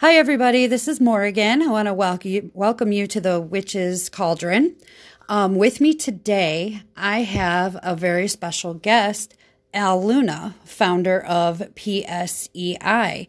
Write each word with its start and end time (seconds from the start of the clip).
Hi, 0.00 0.14
everybody. 0.14 0.68
This 0.68 0.86
is 0.86 1.00
Morrigan. 1.00 1.60
I 1.60 1.66
want 1.66 1.86
to 1.86 1.92
welcome 1.92 2.30
you, 2.30 2.52
welcome 2.54 2.92
you 2.92 3.08
to 3.08 3.20
the 3.20 3.40
Witch's 3.40 4.08
Cauldron. 4.08 4.76
Um, 5.28 5.56
with 5.56 5.80
me 5.80 5.92
today, 5.92 6.82
I 6.96 7.22
have 7.22 7.76
a 7.82 7.96
very 7.96 8.28
special 8.28 8.74
guest, 8.74 9.34
Al 9.74 10.00
Luna, 10.06 10.54
founder 10.64 11.20
of 11.20 11.58
PSEI. 11.74 13.26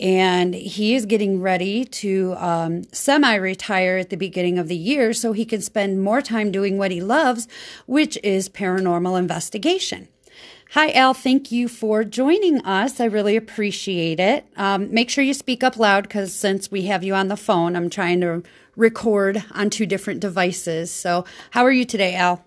And 0.00 0.54
he 0.54 0.96
is 0.96 1.06
getting 1.06 1.40
ready 1.40 1.84
to 1.84 2.34
um, 2.36 2.82
semi 2.92 3.36
retire 3.36 3.98
at 3.98 4.10
the 4.10 4.16
beginning 4.16 4.58
of 4.58 4.66
the 4.66 4.76
year 4.76 5.12
so 5.12 5.32
he 5.32 5.44
can 5.44 5.60
spend 5.60 6.02
more 6.02 6.20
time 6.20 6.50
doing 6.50 6.78
what 6.78 6.90
he 6.90 7.00
loves, 7.00 7.46
which 7.86 8.18
is 8.24 8.48
paranormal 8.48 9.16
investigation. 9.16 10.08
Hi, 10.72 10.90
Al. 10.92 11.12
Thank 11.12 11.52
you 11.52 11.68
for 11.68 12.02
joining 12.02 12.64
us. 12.64 12.98
I 12.98 13.04
really 13.04 13.36
appreciate 13.36 14.18
it. 14.18 14.46
Um, 14.56 14.90
make 14.90 15.10
sure 15.10 15.22
you 15.22 15.34
speak 15.34 15.62
up 15.62 15.76
loud 15.76 16.04
because 16.04 16.32
since 16.32 16.70
we 16.70 16.84
have 16.86 17.04
you 17.04 17.14
on 17.14 17.28
the 17.28 17.36
phone, 17.36 17.76
I'm 17.76 17.90
trying 17.90 18.22
to 18.22 18.42
record 18.74 19.44
on 19.50 19.68
two 19.68 19.84
different 19.84 20.20
devices. 20.20 20.90
So, 20.90 21.26
how 21.50 21.66
are 21.66 21.70
you 21.70 21.84
today, 21.84 22.14
Al? 22.14 22.42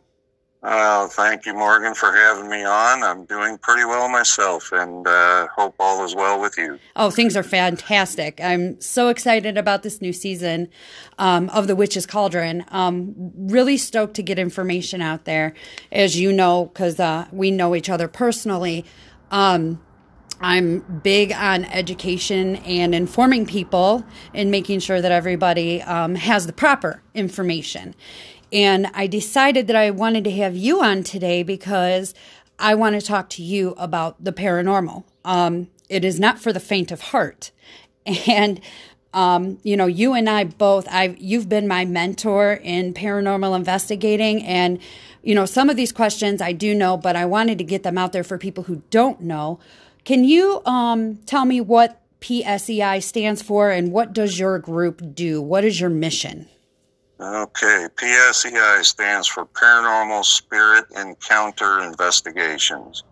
Uh, 0.65 1.07
thank 1.09 1.45
you, 1.45 1.53
Morrigan, 1.53 1.93
for 1.93 2.11
having 2.11 2.49
me 2.49 2.63
on. 2.65 3.03
I'm 3.03 3.25
doing 3.25 3.59
pretty 3.59 3.85
well 3.85 4.09
myself 4.09 4.71
and 4.71 5.05
uh, 5.05 5.45
hope 5.55 5.75
all 5.79 6.03
is 6.03 6.15
well 6.15 6.41
with 6.41 6.57
you. 6.57 6.79
Oh, 6.95 7.11
things 7.11 7.37
are 7.37 7.43
fantastic. 7.43 8.41
I'm 8.41 8.81
so 8.81 9.09
excited 9.09 9.59
about 9.59 9.83
this 9.83 10.01
new 10.01 10.11
season 10.11 10.69
um, 11.19 11.49
of 11.49 11.67
The 11.67 11.75
Witch's 11.75 12.07
Cauldron. 12.07 12.65
Um, 12.69 13.13
really 13.37 13.77
stoked 13.77 14.15
to 14.15 14.23
get 14.23 14.39
information 14.39 15.03
out 15.03 15.25
there. 15.25 15.53
As 15.91 16.19
you 16.19 16.33
know, 16.33 16.65
because 16.65 16.99
uh, 16.99 17.27
we 17.31 17.51
know 17.51 17.75
each 17.75 17.87
other 17.87 18.07
personally, 18.07 18.85
um, 19.29 19.79
I'm 20.41 20.79
big 21.03 21.31
on 21.31 21.65
education 21.65 22.57
and 22.57 22.93
informing 22.93 23.45
people 23.45 24.03
and 24.33 24.51
making 24.51 24.79
sure 24.79 25.01
that 25.01 25.11
everybody 25.11 25.81
um, 25.81 26.15
has 26.15 26.45
the 26.45 26.53
proper 26.53 27.01
information. 27.13 27.95
And 28.55 28.89
I 28.93 29.05
decided 29.05 29.67
that 29.67 29.75
I 29.75 29.91
wanted 29.91 30.23
to 30.23 30.31
have 30.31 30.55
you 30.55 30.81
on 30.81 31.03
today 31.03 31.43
because 31.43 32.13
I 32.57 32.73
want 32.73 32.97
to 32.97 33.05
talk 33.05 33.29
to 33.31 33.43
you 33.43 33.71
about 33.71 34.23
the 34.23 34.31
paranormal. 34.31 35.03
Um, 35.25 35.67
it 35.89 36.05
is 36.05 36.21
not 36.21 36.39
for 36.39 36.53
the 36.53 36.61
faint 36.61 36.91
of 36.91 37.01
heart. 37.01 37.51
And 38.27 38.61
um, 39.15 39.59
you 39.63 39.75
know, 39.77 39.87
you 39.87 40.13
and 40.13 40.29
I 40.29 40.43
both, 40.43 40.87
I've 40.91 41.17
you've 41.17 41.49
been 41.49 41.67
my 41.67 41.85
mentor 41.85 42.59
in 42.61 42.93
paranormal 42.93 43.55
investigating, 43.55 44.43
and 44.43 44.77
you 45.23 45.33
know, 45.33 45.45
some 45.45 45.69
of 45.69 45.77
these 45.77 45.93
questions 45.93 46.41
I 46.41 46.51
do 46.51 46.75
know, 46.75 46.97
but 46.97 47.15
I 47.15 47.25
wanted 47.25 47.57
to 47.59 47.63
get 47.63 47.83
them 47.83 47.97
out 47.97 48.11
there 48.11 48.25
for 48.25 48.37
people 48.37 48.65
who 48.65 48.83
don't 48.89 49.21
know. 49.21 49.57
Can 50.03 50.25
you 50.25 50.61
um, 50.65 51.15
tell 51.25 51.45
me 51.45 51.61
what 51.61 52.01
PSEI 52.19 53.01
stands 53.01 53.41
for, 53.41 53.71
and 53.71 53.91
what 53.93 54.11
does 54.11 54.37
your 54.37 54.59
group 54.59 55.01
do? 55.15 55.41
What 55.41 55.63
is 55.63 55.79
your 55.79 55.89
mission? 55.89 56.49
Okay, 57.17 57.87
PSEI 57.95 58.83
stands 58.83 59.25
for 59.25 59.45
Paranormal 59.45 60.25
Spirit 60.25 60.83
Encounter 60.97 61.79
Investigations. 61.81 63.03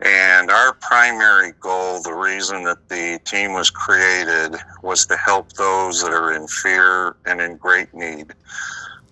And 0.00 0.50
our 0.50 0.72
primary 0.74 1.52
goal, 1.60 2.02
the 2.02 2.12
reason 2.12 2.64
that 2.64 2.88
the 2.88 3.20
team 3.24 3.52
was 3.52 3.70
created, 3.70 4.56
was 4.82 5.06
to 5.06 5.16
help 5.16 5.52
those 5.52 6.02
that 6.02 6.10
are 6.10 6.32
in 6.32 6.48
fear 6.48 7.14
and 7.24 7.40
in 7.40 7.56
great 7.56 7.94
need. 7.94 8.32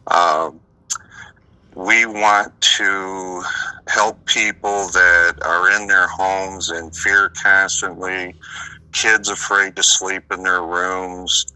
Uh, 0.08 0.50
we 1.76 2.04
want 2.04 2.60
to 2.60 3.42
help 3.86 4.24
people 4.24 4.88
that 4.88 5.34
are 5.42 5.70
in 5.80 5.86
their 5.86 6.08
homes 6.08 6.72
in 6.72 6.90
fear 6.90 7.28
constantly, 7.40 8.34
kids 8.90 9.28
afraid 9.28 9.76
to 9.76 9.82
sleep 9.84 10.24
in 10.32 10.42
their 10.42 10.62
rooms. 10.62 11.46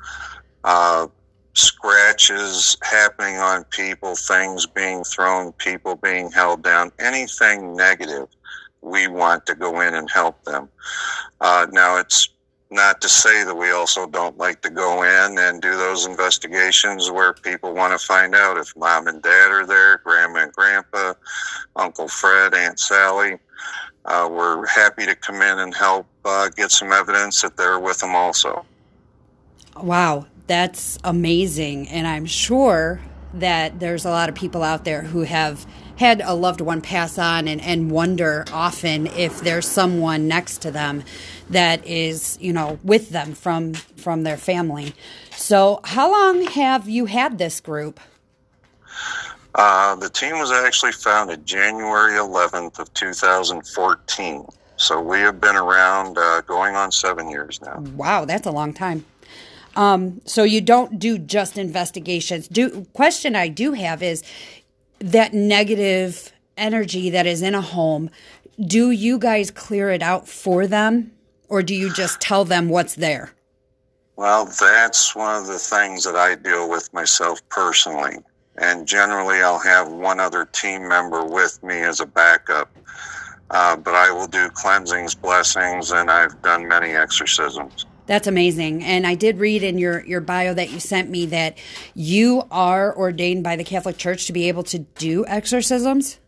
Uh, 0.63 1.09
scratches 1.55 2.77
happening 2.83 3.37
on 3.37 3.65
people, 3.65 4.17
things 4.17 4.67
being 4.67 5.05
thrown, 5.05 5.53
people 5.53 5.97
being 5.97 6.31
held 6.31 6.63
down, 6.63 6.91
anything 6.99 7.77
negative, 7.77 8.29
we 8.81 9.07
want 9.07 9.47
to 9.47 9.55
go 9.55 9.81
in 9.81 9.95
and 9.95 10.11
help 10.11 10.43
them. 10.45 10.69
Uh, 11.41 11.67
now, 11.73 11.99
it's 11.99 12.29
not 12.73 13.01
to 13.03 13.09
say 13.09 13.45
that 13.45 13.55
we 13.55 13.71
also 13.71 14.07
don't 14.07 14.39
like 14.39 14.63
to 14.63 14.71
go 14.71 15.03
in 15.03 15.39
and 15.39 15.61
do 15.61 15.77
those 15.77 16.07
investigations 16.07 17.11
where 17.11 17.35
people 17.35 17.75
want 17.75 17.99
to 17.99 18.05
find 18.05 18.35
out 18.35 18.57
if 18.57 18.75
mom 18.77 19.07
and 19.07 19.23
dad 19.23 19.51
are 19.51 19.67
there, 19.67 19.99
grandma 19.99 20.45
and 20.45 20.53
grandpa, 20.53 21.13
Uncle 21.77 22.09
Fred, 22.09 22.55
Aunt 22.55 22.81
Sally. 22.81 23.37
Uh, 24.05 24.29
we're 24.31 24.67
happy 24.67 25.05
to 25.07 25.15
come 25.15 25.43
in 25.43 25.59
and 25.61 25.75
help 25.75 26.07
uh, 26.25 26.49
get 26.49 26.71
some 26.71 26.93
evidence 26.93 27.43
that 27.43 27.57
they're 27.57 27.79
with 27.79 27.99
them 27.99 28.17
also. 28.17 28.65
Wow, 29.81 30.27
that's 30.53 30.99
amazing. 31.03 31.89
And 31.89 32.07
I'm 32.07 32.27
sure 32.27 33.01
that 33.33 33.81
there's 33.81 34.05
a 34.05 34.11
lot 34.11 34.29
of 34.29 34.35
people 34.35 34.63
out 34.63 34.85
there 34.85 35.01
who 35.01 35.23
have 35.23 35.65
had 35.97 36.21
a 36.21 36.35
loved 36.35 36.61
one 36.61 36.83
pass 36.83 37.17
on 37.17 37.49
and, 37.49 37.59
and 37.63 37.91
wonder 37.91 38.45
often 38.53 39.07
if 39.07 39.41
there's 39.41 39.67
someone 39.67 40.29
next 40.29 40.59
to 40.59 40.71
them 40.71 41.05
that 41.49 41.87
is, 41.87 42.37
you 42.39 42.53
know, 42.53 42.79
with 42.85 43.09
them 43.09 43.33
from 43.33 43.73
from 43.73 44.25
their 44.25 44.37
family. 44.37 44.93
So 45.37 45.81
how 45.85 46.13
long 46.13 46.45
have 46.49 46.87
you 46.87 47.07
had 47.07 47.39
this 47.39 47.59
group? 47.59 47.99
Uh, 49.55 49.95
the 49.97 50.11
team 50.11 50.39
was 50.39 50.51
actually 50.51 50.93
founded 50.93 51.47
January 51.47 52.19
11th 52.19 52.79
of 52.79 52.93
2014. 52.93 54.47
So 54.77 55.01
we 55.01 55.21
have 55.21 55.41
been 55.41 55.57
around 55.57 56.19
uh, 56.19 56.43
going 56.43 56.77
on 56.77 56.93
seven 56.93 57.31
years 57.31 57.59
now. 57.63 57.79
Wow, 57.97 58.27
that's 58.27 58.47
a 58.47 58.51
long 58.51 58.75
time. 58.75 59.07
Um, 59.77 60.21
so 60.25 60.43
you 60.43 60.61
don't 60.61 60.99
do 60.99 61.19
just 61.19 61.57
investigations. 61.57 62.49
Do 62.49 62.87
question 62.93 63.35
I 63.35 63.49
do 63.49 63.73
have 63.73 64.03
is 64.03 64.23
that 64.99 65.33
negative 65.33 66.33
energy 66.57 67.11
that 67.11 67.27
is 67.27 67.43
in 67.43 67.55
a 67.55 67.61
home. 67.61 68.11
Do 68.61 68.91
you 68.91 69.19
guys 69.19 69.51
clear 69.51 69.91
it 69.91 70.03
out 70.03 70.29
for 70.29 70.67
them, 70.67 71.13
or 71.49 71.63
do 71.63 71.75
you 71.75 71.93
just 71.93 72.21
tell 72.21 72.45
them 72.45 72.69
what's 72.69 72.95
there? 72.95 73.33
Well, 74.17 74.45
that's 74.45 75.17
one 75.17 75.41
of 75.41 75.47
the 75.47 75.59
things 75.59 76.05
that 76.05 76.17
I 76.17 76.35
deal 76.35 76.69
with 76.69 76.93
myself 76.93 77.41
personally. 77.49 78.19
And 78.59 78.87
generally, 78.87 79.43
I'll 79.43 79.59
have 79.59 79.91
one 79.91 80.21
other 80.21 80.45
team 80.45 80.87
member 80.87 81.25
with 81.25 81.63
me 81.63 81.81
as 81.81 82.01
a 82.01 82.07
backup. 82.07 82.71
Uh, 83.51 83.77
but 83.77 83.95
I 83.95 84.11
will 84.11 84.27
do 84.27 84.49
cleansings, 84.51 85.15
blessings, 85.15 85.91
and 85.91 86.11
I've 86.11 86.41
done 86.43 86.69
many 86.69 86.91
exorcisms. 86.91 87.87
That's 88.13 88.27
amazing. 88.27 88.85
And 88.85 89.07
I 89.07 89.15
did 89.15 89.39
read 89.39 89.63
in 89.63 89.79
your, 89.79 90.05
your 90.05 90.21
bio 90.21 90.53
that 90.53 90.71
you 90.71 90.81
sent 90.81 91.09
me 91.09 91.25
that 91.25 91.57
you 91.95 92.43
are 92.51 92.95
ordained 92.95 93.43
by 93.43 93.57
the 93.57 93.65
Catholic 93.65 93.97
Church 93.97 94.27
to 94.27 94.35
be 94.35 94.49
able 94.49 94.65
to 94.65 94.81
do 94.81 95.25
exorcisms. 95.25 96.21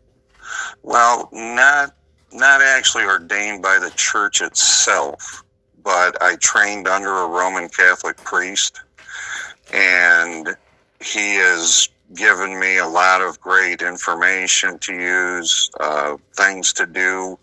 Well, 0.81 1.29
not 1.31 1.93
not 2.33 2.63
actually 2.63 3.03
ordained 3.03 3.61
by 3.61 3.77
the 3.77 3.91
church 3.91 4.41
itself, 4.41 5.43
but 5.83 6.19
I 6.23 6.37
trained 6.37 6.87
under 6.87 7.19
a 7.19 7.27
Roman 7.27 7.69
Catholic 7.69 8.17
priest, 8.17 8.81
and 9.71 10.57
he 10.99 11.35
has 11.35 11.87
given 12.15 12.59
me 12.59 12.79
a 12.79 12.87
lot 12.87 13.21
of 13.21 13.39
great 13.39 13.83
information 13.83 14.79
to 14.79 14.93
use, 14.95 15.69
uh, 15.79 16.17
things 16.35 16.73
to 16.73 16.87
do 16.87 17.37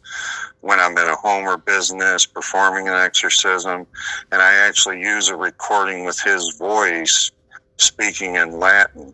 when 0.63 0.79
I'm 0.81 0.97
in 0.97 1.09
a 1.09 1.17
home 1.17 1.45
or 1.45 1.59
business 1.59 2.25
performing 2.25 2.89
an 2.89 2.95
exorcism, 2.95 3.87
and 4.31 4.41
I 4.43 4.55
actually 4.67 5.01
use 5.01 5.29
a 5.29 5.37
recording 5.37 6.05
with 6.05 6.21
his 6.21 6.57
voice 6.57 7.31
speaking 7.77 8.37
in 8.37 8.59
Latin 8.59 9.13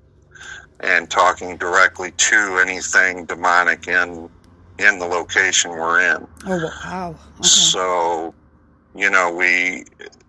and 0.81 1.10
talking 1.10 1.56
directly 1.56 2.12
to 2.12 2.58
anything 2.64 3.25
demonic 3.25 3.88
in 3.88 4.31
in 4.78 4.98
the 5.00 5.06
location 5.06 5.72
we're 5.72 6.00
in. 6.00 6.26
Oh 6.47 6.70
wow! 6.84 7.16
Okay. 7.38 7.48
So, 7.48 8.34
you 8.94 9.10
know, 9.10 9.32
we, 9.32 9.84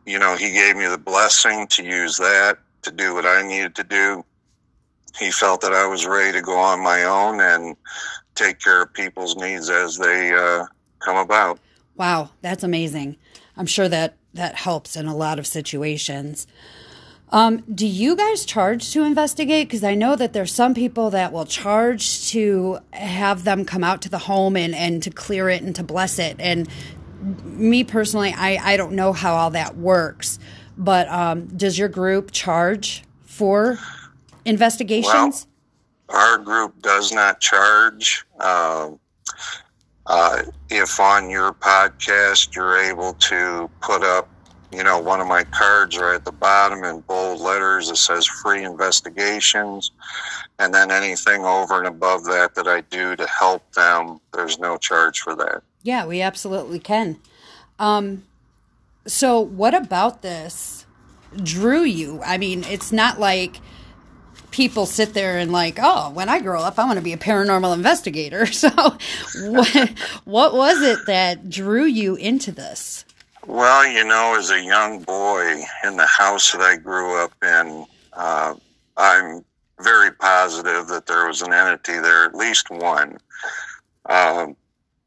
you 0.06 0.18
know, 0.18 0.35
he 0.35 0.52
gave 0.52 0.76
me 0.76 0.88
the 0.88 0.97
blessing 0.97 1.67
to 1.67 1.84
use 1.84 2.17
that 2.17 2.58
to 2.82 2.91
do 2.91 3.14
what 3.14 3.26
I 3.26 3.46
needed 3.47 3.76
to 3.76 3.84
do. 3.84 4.26
He 5.20 5.32
felt 5.32 5.61
that 5.61 5.73
I 5.73 5.85
was 5.85 6.05
ready 6.08 6.32
to 6.32 6.41
go 6.41 6.58
on 6.58 6.82
my 6.82 7.03
own 7.03 7.41
and 7.41 7.76
take 8.35 8.59
care 8.59 8.82
of 8.82 8.93
people's 8.93 9.35
needs 9.35 9.70
as 9.70 9.97
they 9.97 10.34
uh, 10.34 10.66
come 10.99 11.17
about. 11.17 11.59
Wow, 11.96 12.31
that's 12.41 12.63
amazing. 12.63 13.17
I'm 13.57 13.66
sure 13.66 13.90
that 13.90 14.16
that 14.34 14.55
helps 14.55 14.96
in 14.96 15.05
a 15.05 15.16
lot 15.16 15.40
of 15.40 15.47
situations. 15.47 16.47
Um, 17.31 17.63
do 17.73 17.85
you 17.85 18.16
guys 18.16 18.46
charge 18.46 18.91
to 18.93 19.03
investigate? 19.03 19.67
Because 19.67 19.84
I 19.84 19.93
know 19.96 20.16
that 20.16 20.34
there's 20.34 20.53
some 20.53 20.73
people 20.73 21.11
that 21.11 21.31
will 21.31 21.46
charge 21.46 22.29
to 22.29 22.79
have 22.91 23.43
them 23.43 23.66
come 23.66 23.84
out 23.84 24.01
to 24.03 24.09
the 24.09 24.17
home 24.17 24.57
and, 24.57 24.73
and 24.73 25.03
to 25.03 25.11
clear 25.11 25.49
it 25.49 25.61
and 25.61 25.75
to 25.75 25.84
bless 25.84 26.17
it. 26.17 26.37
And 26.40 26.67
me 27.43 27.84
personally, 27.84 28.34
I, 28.35 28.57
I 28.73 28.78
don't 28.78 28.93
know 28.93 29.13
how 29.13 29.35
all 29.35 29.52
that 29.52 29.78
works. 29.78 30.40
But 30.78 31.07
um, 31.09 31.45
does 31.47 31.78
your 31.78 31.90
group 31.90 32.31
charge 32.31 33.03
for 33.25 33.78
investigations? 34.45 35.45
Well, 36.07 36.17
our 36.17 36.37
group 36.40 36.81
does 36.81 37.11
not 37.11 37.40
charge. 37.40 38.25
Uh, 38.40 38.91
uh, 40.09 40.44
if 40.70 41.00
on 41.00 41.29
your 41.29 41.53
podcast 41.53 42.56
you're 42.56 42.78
able 42.78 43.14
to 43.14 43.70
put 43.82 44.03
up 44.03 44.28
you 44.72 44.84
know, 44.84 45.00
one 45.00 45.20
of 45.20 45.28
my 45.28 45.44
cards 45.46 45.97
right 45.97 46.16
at 46.16 46.26
the 46.26 46.32
bottom 46.32 46.84
in 46.84 47.00
bold 47.02 47.41
letters. 47.41 47.90
It 47.90 47.97
says 47.97 48.26
free 48.26 48.64
investigations. 48.64 49.91
And 50.59 50.73
then 50.73 50.91
anything 50.91 51.44
over 51.44 51.79
and 51.79 51.88
above 51.88 52.26
that 52.26 52.53
that 52.56 52.67
I 52.67 52.82
do 52.82 53.16
to 53.16 53.26
help 53.26 53.64
them, 53.73 54.20
there's 54.34 54.59
no 54.59 54.78
charge 54.78 55.22
for 55.22 55.35
that. 55.35 55.64
Yeah, 55.82 56.06
we 56.06 56.22
absolutely 56.22 56.79
can. 56.79 57.17
Um, 57.79 58.23
so, 59.08 59.40
what 59.40 59.73
about 59.73 60.22
this 60.22 60.85
drew 61.41 61.84
you? 61.84 62.22
I 62.23 62.38
mean, 62.38 62.64
it's 62.66 62.91
not 62.91 63.20
like 63.20 63.62
people 64.59 64.85
sit 64.85 65.14
there 65.14 65.38
and 65.38 65.53
like, 65.53 65.79
oh, 65.82 66.09
when 66.09 66.28
I 66.28 66.41
grow 66.41 66.61
up, 66.61 66.78
I 66.78 66.84
want 66.84 66.97
to 66.97 67.02
be 67.02 67.14
a 67.14 67.17
paranormal 67.17 67.73
investigator. 67.73 68.46
So, 68.59 68.70
what, 69.38 69.90
what 70.26 70.53
was 70.53 70.82
it 70.82 71.06
that 71.06 71.50
drew 71.50 71.85
you 71.85 72.16
into 72.16 72.52
this? 72.52 73.06
Well, 73.47 73.88
you 73.88 74.03
know, 74.03 74.35
as 74.38 74.50
a 74.50 74.61
young 74.61 75.02
boy 75.03 75.61
in 75.85 75.96
the 75.96 76.06
house 76.06 76.52
that 76.52 76.59
I 76.59 76.76
grew 76.76 77.23
up 77.23 77.32
in, 77.41 77.85
uh, 78.11 78.56
I'm 78.97 79.46
very 79.79 80.11
positive 80.11 80.88
that 80.88 81.05
there 81.05 81.28
was 81.28 81.41
an 81.41 81.53
entity 81.53 82.00
there, 82.00 82.26
at 82.26 82.35
least 82.35 82.70
one. 82.70 83.17
Uh, 84.08 84.47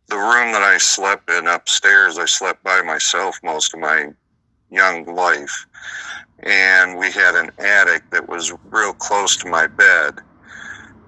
the 0.09 0.17
room 0.17 0.53
that 0.53 0.63
I 0.63 0.79
slept 0.79 1.29
in 1.29 1.47
upstairs, 1.47 2.17
I 2.17 2.25
slept 2.25 2.65
by 2.65 2.81
myself 2.81 3.39
most 3.43 3.75
of 3.75 3.81
my 3.81 4.15
young 4.71 5.05
life. 5.05 5.67
And 6.43 6.99
we 6.99 7.11
had 7.11 7.35
an 7.35 7.51
attic 7.59 8.11
that 8.11 8.29
was 8.29 8.53
real 8.71 8.93
close 8.93 9.37
to 9.39 9.49
my 9.49 9.67
bed. 9.67 10.19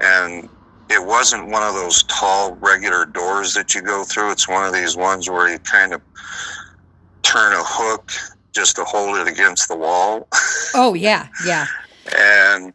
And 0.00 0.48
it 0.90 1.04
wasn't 1.04 1.48
one 1.48 1.62
of 1.62 1.74
those 1.74 2.02
tall, 2.04 2.54
regular 2.56 3.06
doors 3.06 3.54
that 3.54 3.74
you 3.74 3.82
go 3.82 4.04
through. 4.04 4.32
It's 4.32 4.48
one 4.48 4.64
of 4.66 4.72
these 4.72 4.96
ones 4.96 5.28
where 5.28 5.50
you 5.50 5.58
kind 5.58 5.92
of 5.92 6.00
turn 7.22 7.52
a 7.52 7.62
hook 7.64 8.12
just 8.52 8.76
to 8.76 8.84
hold 8.84 9.16
it 9.18 9.26
against 9.26 9.68
the 9.68 9.76
wall. 9.76 10.28
Oh, 10.76 10.92
yeah, 10.94 11.28
yeah. 11.46 11.66
and, 12.18 12.72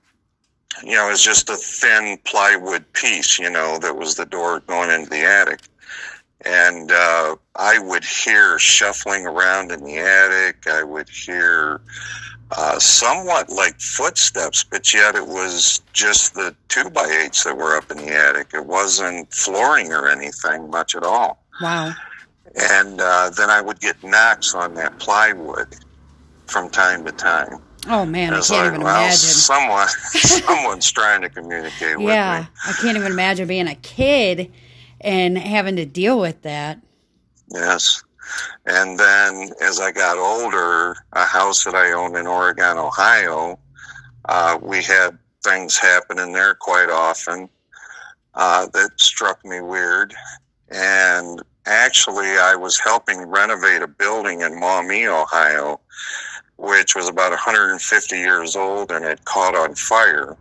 you 0.85 0.95
know, 0.95 1.09
it's 1.09 1.21
just 1.21 1.49
a 1.49 1.57
thin 1.57 2.17
plywood 2.23 2.85
piece, 2.93 3.37
you 3.37 3.49
know, 3.49 3.77
that 3.79 3.97
was 3.97 4.15
the 4.15 4.25
door 4.25 4.61
going 4.61 4.89
into 4.89 5.09
the 5.09 5.19
attic. 5.19 5.59
And 6.45 6.91
uh, 6.91 7.35
I 7.55 7.79
would 7.79 8.05
hear 8.05 8.57
shuffling 8.59 9.25
around 9.25 9.71
in 9.71 9.83
the 9.83 9.97
attic. 9.97 10.67
I 10.67 10.83
would 10.83 11.09
hear 11.09 11.81
uh, 12.51 12.79
somewhat 12.79 13.49
like 13.49 13.79
footsteps, 13.79 14.63
but 14.63 14.93
yet 14.93 15.15
it 15.15 15.27
was 15.27 15.81
just 15.93 16.33
the 16.33 16.55
two 16.67 16.89
by 16.89 17.05
eights 17.23 17.43
that 17.43 17.55
were 17.55 17.75
up 17.75 17.91
in 17.91 17.97
the 17.97 18.11
attic. 18.11 18.51
It 18.53 18.65
wasn't 18.65 19.31
flooring 19.33 19.91
or 19.91 20.07
anything 20.07 20.69
much 20.69 20.95
at 20.95 21.03
all. 21.03 21.43
Wow. 21.61 21.93
And 22.55 22.99
uh, 22.99 23.29
then 23.31 23.49
I 23.49 23.61
would 23.61 23.79
get 23.79 24.03
knocks 24.03 24.55
on 24.55 24.73
that 24.75 24.97
plywood 24.97 25.75
from 26.47 26.69
time 26.69 27.05
to 27.05 27.11
time. 27.11 27.59
Oh 27.87 28.05
man, 28.05 28.33
I 28.33 28.37
can't 28.41 28.49
like, 28.49 28.67
even 28.67 28.81
well, 28.81 29.03
imagine. 29.03 29.17
someone, 29.17 29.87
someone's 29.87 30.91
trying 30.91 31.21
to 31.21 31.29
communicate 31.29 31.97
with 31.97 32.07
me. 32.07 32.13
Yeah. 32.13 32.45
I 32.65 32.71
can't 32.73 32.97
even 32.97 33.11
imagine 33.11 33.47
being 33.47 33.67
a 33.67 33.75
kid 33.75 34.51
and 35.01 35.37
having 35.37 35.75
to 35.77 35.85
deal 35.85 36.19
with 36.19 36.41
that. 36.43 36.79
Yes. 37.49 38.03
And 38.65 38.99
then 38.99 39.51
as 39.61 39.79
I 39.79 39.91
got 39.91 40.17
older, 40.17 40.95
a 41.13 41.25
house 41.25 41.63
that 41.63 41.75
I 41.75 41.91
owned 41.93 42.15
in 42.15 42.27
Oregon, 42.27 42.77
Ohio, 42.77 43.59
uh, 44.25 44.59
we 44.61 44.83
had 44.83 45.17
things 45.43 45.77
happening 45.77 46.33
there 46.33 46.53
quite 46.53 46.89
often 46.89 47.49
uh, 48.35 48.67
that 48.73 48.91
struck 48.97 49.43
me 49.43 49.61
weird. 49.61 50.13
And 50.69 51.41
actually, 51.65 52.37
I 52.37 52.55
was 52.55 52.79
helping 52.79 53.21
renovate 53.23 53.81
a 53.81 53.87
building 53.87 54.41
in 54.41 54.59
Maumee, 54.59 55.07
Ohio, 55.07 55.79
which 56.57 56.95
was 56.95 57.09
about 57.09 57.31
150 57.31 58.17
years 58.17 58.55
old 58.55 58.91
and 58.91 59.03
had 59.03 59.25
caught 59.25 59.55
on 59.55 59.73
fire. 59.75 60.37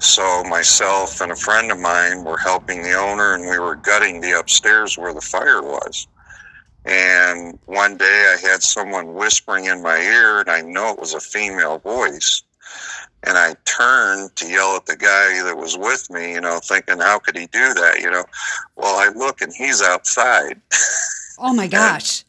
So 0.00 0.44
myself 0.44 1.20
and 1.20 1.32
a 1.32 1.36
friend 1.36 1.72
of 1.72 1.78
mine 1.80 2.24
were 2.24 2.38
helping 2.38 2.82
the 2.82 2.94
owner, 2.94 3.34
and 3.34 3.48
we 3.48 3.58
were 3.58 3.74
gutting 3.74 4.20
the 4.20 4.38
upstairs 4.38 4.96
where 4.96 5.12
the 5.12 5.20
fire 5.20 5.62
was. 5.62 6.06
And 6.84 7.58
one 7.66 7.96
day 7.96 8.34
I 8.34 8.48
had 8.48 8.62
someone 8.62 9.14
whispering 9.14 9.64
in 9.66 9.82
my 9.82 9.98
ear, 9.98 10.40
and 10.40 10.48
I 10.48 10.60
know 10.62 10.92
it 10.92 11.00
was 11.00 11.14
a 11.14 11.20
female 11.20 11.78
voice. 11.78 12.42
And 13.24 13.36
I 13.36 13.56
turned 13.64 14.36
to 14.36 14.48
yell 14.48 14.76
at 14.76 14.86
the 14.86 14.96
guy 14.96 15.42
that 15.42 15.56
was 15.56 15.76
with 15.76 16.08
me, 16.10 16.32
you 16.34 16.40
know, 16.40 16.60
thinking, 16.62 17.00
how 17.00 17.18
could 17.18 17.36
he 17.36 17.46
do 17.48 17.74
that? 17.74 17.98
You 18.00 18.10
know, 18.10 18.24
well, 18.76 18.96
I 18.96 19.12
look 19.18 19.40
and 19.42 19.52
he's 19.52 19.82
outside. 19.82 20.60
Oh 21.38 21.52
my 21.52 21.66
gosh. 21.78 22.24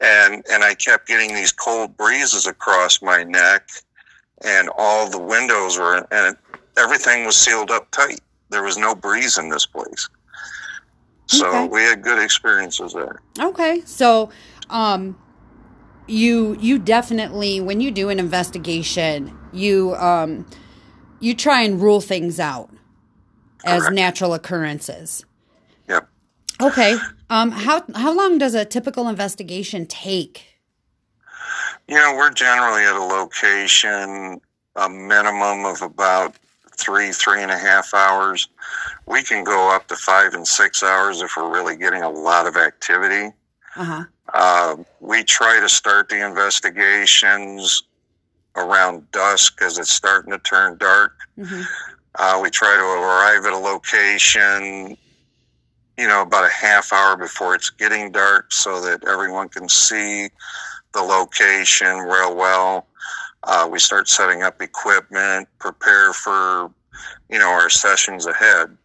and 0.00 0.44
and 0.50 0.64
I 0.64 0.74
kept 0.74 1.06
getting 1.06 1.34
these 1.34 1.52
cold 1.52 1.96
breezes 1.96 2.46
across 2.48 3.00
my 3.00 3.22
neck, 3.22 3.68
and 4.44 4.68
all 4.76 5.08
the 5.08 5.18
windows 5.20 5.78
were 5.78 6.06
and 6.10 6.36
everything 6.76 7.24
was 7.24 7.36
sealed 7.36 7.70
up 7.70 7.90
tight. 7.90 8.20
There 8.50 8.62
was 8.62 8.76
no 8.76 8.94
breeze 8.94 9.38
in 9.38 9.48
this 9.48 9.66
place, 9.66 10.08
so 11.26 11.46
Okay. 11.46 11.68
we 11.68 11.82
had 11.82 12.02
good 12.02 12.18
experiences 12.22 12.92
there. 12.92 13.20
Okay, 13.38 13.82
so 13.84 14.30
um, 14.70 15.16
you 16.06 16.56
you 16.60 16.78
definitely 16.78 17.60
when 17.60 17.80
you 17.80 17.90
do 17.90 18.08
an 18.08 18.18
investigation, 18.18 19.36
you 19.52 19.94
um, 19.96 20.46
you 21.20 21.34
try 21.34 21.62
and 21.62 21.80
rule 21.80 22.00
things 22.00 22.40
out 22.40 22.70
as 23.64 23.82
Correct. 23.82 23.94
natural 23.94 24.34
occurrences. 24.34 25.24
Yep. 25.88 26.08
Okay. 26.60 26.96
Um, 27.28 27.52
how 27.52 27.84
how 27.94 28.12
long 28.12 28.38
does 28.38 28.54
a 28.54 28.64
typical 28.64 29.08
investigation 29.08 29.86
take? 29.86 30.46
You 31.86 31.96
know, 31.96 32.14
we're 32.16 32.32
generally 32.32 32.82
at 32.84 32.94
a 32.96 33.02
location 33.04 34.40
a 34.76 34.88
minimum 34.88 35.64
of 35.64 35.82
about 35.82 36.36
three, 36.80 37.12
three 37.12 37.42
and 37.42 37.50
a 37.50 37.58
half 37.58 37.92
hours. 37.94 38.48
We 39.06 39.22
can 39.22 39.44
go 39.44 39.74
up 39.74 39.88
to 39.88 39.96
five 39.96 40.34
and 40.34 40.46
six 40.46 40.82
hours 40.82 41.20
if 41.22 41.36
we're 41.36 41.52
really 41.52 41.76
getting 41.76 42.02
a 42.02 42.10
lot 42.10 42.46
of 42.46 42.56
activity. 42.56 43.34
Uh 43.76 43.84
huh. 43.84 44.04
Uh, 44.32 44.76
we 45.00 45.24
try 45.24 45.58
to 45.60 45.68
start 45.68 46.08
the 46.08 46.24
investigations 46.24 47.82
around 48.56 49.10
dusk 49.12 49.56
because 49.56 49.78
it's 49.78 49.92
starting 49.92 50.32
to 50.32 50.38
turn 50.38 50.76
dark. 50.78 51.12
hmm 51.36 51.62
Uh, 52.18 52.38
we 52.42 52.50
try 52.50 52.74
to 52.76 52.82
arrive 52.82 53.44
at 53.46 53.52
a 53.52 53.56
location, 53.56 54.96
you 55.96 56.08
know, 56.08 56.22
about 56.22 56.44
a 56.44 56.48
half 56.52 56.92
hour 56.92 57.16
before 57.16 57.54
it's 57.54 57.70
getting 57.70 58.10
dark 58.10 58.52
so 58.52 58.80
that 58.80 59.06
everyone 59.06 59.48
can 59.48 59.68
see 59.68 60.28
the 60.92 61.00
location 61.00 61.98
real 61.98 62.34
well. 62.34 62.86
Uh, 63.44 63.66
we 63.70 63.78
start 63.78 64.08
setting 64.08 64.42
up 64.42 64.60
equipment, 64.60 65.48
prepare 65.60 66.12
for, 66.12 66.70
you 67.28 67.38
know, 67.38 67.48
our 67.48 67.70
sessions 67.70 68.26
ahead. 68.26 68.76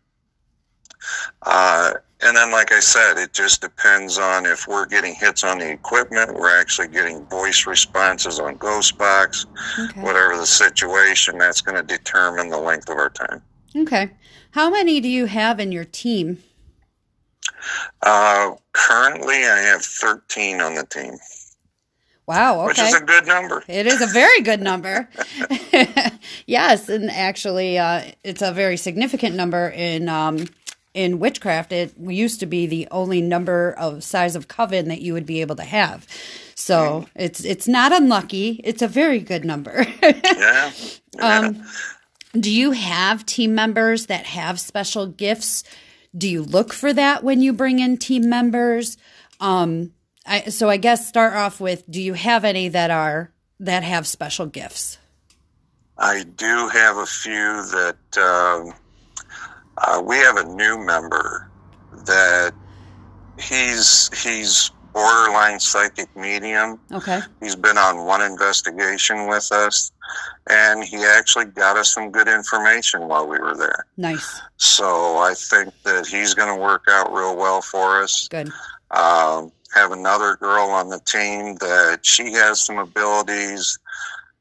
Uh, 1.43 1.93
and 2.21 2.35
then, 2.35 2.51
like 2.51 2.71
I 2.71 2.79
said, 2.79 3.17
it 3.17 3.33
just 3.33 3.62
depends 3.62 4.17
on 4.17 4.45
if 4.45 4.67
we're 4.67 4.85
getting 4.85 5.13
hits 5.13 5.43
on 5.43 5.59
the 5.59 5.69
equipment, 5.69 6.33
we're 6.33 6.59
actually 6.59 6.88
getting 6.88 7.25
voice 7.25 7.67
responses 7.67 8.39
on 8.39 8.57
Ghostbox, 8.57 9.45
Okay. 9.79 10.01
whatever 10.01 10.38
the 10.38 10.45
situation, 10.45 11.38
that's 11.38 11.62
going 11.62 11.75
to 11.75 11.83
determine 11.83 12.50
the 12.50 12.57
length 12.57 12.89
of 12.89 12.97
our 12.97 13.09
time. 13.09 13.41
Okay. 13.75 14.12
How 14.51 14.69
many 14.69 15.01
do 15.01 15.09
you 15.09 15.25
have 15.25 15.59
in 15.59 15.71
your 15.71 15.83
team? 15.85 16.41
Uh, 18.01 18.51
currently, 18.71 19.35
I 19.45 19.57
have 19.59 19.83
13 19.83 20.62
on 20.62 20.75
the 20.75 20.85
team, 20.85 21.17
Wow. 22.27 22.62
Okay. 22.62 22.67
Which 22.69 22.79
is 22.79 22.93
a 22.95 23.01
good 23.01 23.27
number. 23.27 23.63
It 23.67 23.85
is 23.85 24.01
a 24.01 24.07
very 24.07 24.41
good 24.41 24.59
number. 24.62 25.07
yes, 26.46 26.89
and 26.89 27.10
actually, 27.12 27.77
uh, 27.77 28.12
it's 28.24 28.42
a 28.42 28.51
very 28.51 28.77
significant 28.77 29.36
number 29.36 29.70
in 29.70 30.10
um, 30.10 30.48
in 30.94 31.20
witchcraft. 31.20 31.72
It 31.72 31.94
used 32.00 32.39
to 32.39 32.46
be 32.46 32.65
the 32.65 32.88
only 32.89 33.22
number 33.22 33.74
of 33.77 34.04
size 34.04 34.36
of 34.36 34.48
coven 34.48 34.88
that 34.88 35.01
you 35.01 35.13
would 35.13 35.25
be 35.25 35.42
able 35.42 35.58
to 35.58 35.63
have. 35.63 36.08
So 36.56 37.06
it's 37.15 37.44
it's 37.44 37.68
not 37.68 37.92
unlucky. 37.92 38.62
It's 38.63 38.82
a 38.82 38.88
very 38.88 39.20
good 39.20 39.46
number. 39.46 39.86
Yeah. 40.01 40.72
yeah. 41.15 41.39
um, 41.39 41.63
do 42.39 42.51
you 42.51 42.72
have 42.72 43.25
team 43.25 43.56
members 43.56 44.08
that 44.08 44.25
have 44.25 44.60
special 44.60 45.08
gifts? 45.08 45.63
Do 46.18 46.27
you 46.27 46.44
look 46.44 46.74
for 46.74 46.92
that 46.92 47.24
when 47.24 47.42
you 47.42 47.54
bring 47.54 47.80
in 47.80 47.98
team 47.98 48.30
members? 48.30 48.98
Um, 49.39 49.94
I, 50.25 50.50
so 50.50 50.70
I 50.70 50.77
guess 50.77 51.08
start 51.08 51.34
off 51.34 51.60
with: 51.62 51.89
Do 51.89 52.01
you 52.01 52.13
have 52.13 52.44
any 52.44 52.70
that 52.70 52.92
are 52.92 53.32
that 53.60 53.84
have 53.84 54.08
special 54.08 54.46
gifts? 54.46 54.98
I 55.97 56.23
do 56.23 56.67
have 56.67 56.97
a 56.97 57.05
few 57.05 57.31
that 57.31 58.17
um, 58.17 58.73
uh, 59.77 60.01
we 60.01 60.17
have 60.17 60.37
a 60.37 60.43
new 60.43 60.77
member 60.77 61.49
that 62.05 62.53
he's 63.39 64.09
he's 64.23 64.71
borderline 64.93 65.59
psychic 65.59 66.13
medium. 66.15 66.79
Okay. 66.91 67.19
He's 67.41 67.55
been 67.55 67.77
on 67.77 68.05
one 68.05 68.21
investigation 68.21 69.27
with 69.27 69.51
us, 69.51 69.91
and 70.49 70.83
he 70.83 71.03
actually 71.03 71.45
got 71.45 71.77
us 71.77 71.93
some 71.93 72.11
good 72.11 72.27
information 72.27 73.07
while 73.07 73.27
we 73.27 73.37
were 73.37 73.55
there. 73.57 73.85
Nice. 73.97 74.41
So 74.57 75.17
I 75.17 75.33
think 75.35 75.73
that 75.83 76.07
he's 76.07 76.33
going 76.33 76.53
to 76.53 76.61
work 76.61 76.85
out 76.89 77.13
real 77.13 77.35
well 77.35 77.61
for 77.61 78.01
us. 78.01 78.27
Good. 78.29 78.51
Um, 78.91 79.51
have 79.73 79.91
another 79.91 80.37
girl 80.37 80.69
on 80.69 80.89
the 80.89 80.99
team 80.99 81.55
that 81.55 81.99
she 82.03 82.31
has 82.31 82.65
some 82.65 82.77
abilities. 82.77 83.77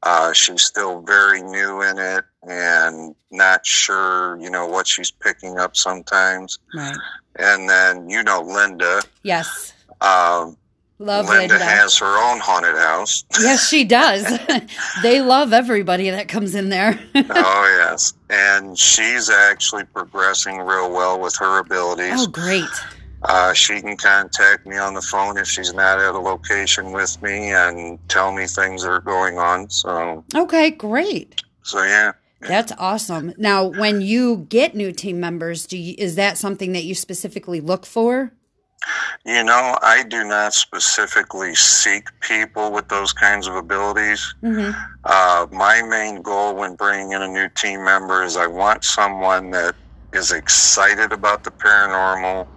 Uh, 0.05 0.31
she's 0.33 0.61
still 0.61 1.01
very 1.01 1.41
new 1.41 1.81
in 1.81 1.97
it 1.97 2.23
and 2.47 3.15
not 3.31 3.65
sure, 3.65 4.39
you 4.39 4.49
know, 4.51 4.67
what 4.67 4.87
she's 4.87 5.09
picking 5.09 5.57
up 5.57 5.75
sometimes. 5.75 6.59
Right. 6.75 6.95
And 7.37 7.67
then, 7.67 8.07
you 8.09 8.21
know, 8.23 8.41
Linda. 8.41 9.01
Yes. 9.23 9.73
Um, 10.01 10.57
Love 10.99 11.27
Linda 11.27 11.55
Linda. 11.55 11.65
has 11.65 11.97
her 11.97 12.31
own 12.31 12.39
haunted 12.39 12.75
house. 12.75 13.25
yes, 13.41 13.67
she 13.67 13.83
does. 13.83 14.25
they 15.01 15.21
love 15.21 15.51
everybody 15.51 16.09
that 16.09 16.29
comes 16.29 16.55
in 16.55 16.69
there. 16.69 16.97
oh, 17.15 17.77
yes. 17.79 18.13
And 18.29 18.77
she's 18.77 19.29
actually 19.29 19.83
progressing 19.85 20.59
real 20.59 20.91
well 20.91 21.19
with 21.19 21.35
her 21.37 21.59
abilities. 21.59 22.21
oh, 22.25 22.27
great. 22.27 22.63
Uh, 23.27 23.53
she 23.53 23.81
can 23.81 23.97
contact 23.97 24.65
me 24.65 24.77
on 24.77 24.93
the 24.93 25.01
phone 25.01 25.37
if 25.37 25.47
she's 25.47 25.73
not 25.73 25.99
at 25.99 26.13
a 26.13 26.19
location 26.19 26.91
with 26.91 27.19
me 27.21 27.51
and 27.51 27.97
tell 28.07 28.31
me 28.31 28.45
things 28.45 28.83
that 28.83 28.89
are 28.89 29.01
going 29.01 29.37
on. 29.39 29.69
So, 29.69 30.23
Okay, 30.35 30.71
great. 30.71 31.41
so 31.63 31.83
yeah. 31.83 32.11
That's 32.41 32.71
awesome. 32.77 33.33
Now, 33.37 33.65
when 33.65 34.01
you 34.01 34.45
get 34.49 34.75
new 34.75 34.91
team 34.91 35.19
members, 35.19 35.65
do 35.65 35.77
you, 35.77 35.95
is 35.97 36.15
that 36.15 36.37
something 36.37 36.73
that 36.73 36.83
you 36.83 36.93
specifically 36.93 37.59
look 37.59 37.87
for? 37.87 38.33
You 39.25 39.43
know, 39.43 39.79
I 39.81 40.03
do 40.03 40.23
not 40.23 40.53
specifically 40.53 41.55
seek 41.55 42.07
people 42.21 42.71
with 42.71 42.87
those 42.89 43.13
kinds 43.13 43.47
of 43.47 43.55
abilities. 43.55 44.35
hmm 44.41 44.71
Uh, 45.03 45.47
my 45.51 45.81
main 45.81 46.21
goal 46.21 46.53
when 46.55 46.75
bringing 46.75 47.13
in 47.13 47.21
a 47.23 47.27
new 47.27 47.49
team 47.49 47.83
member 47.83 48.21
is 48.23 48.37
I 48.37 48.45
want 48.47 48.83
someone 48.83 49.49
that 49.51 49.73
is 50.13 50.31
excited 50.31 51.11
about 51.11 51.43
the 51.43 51.51
paranormal, 51.51 52.47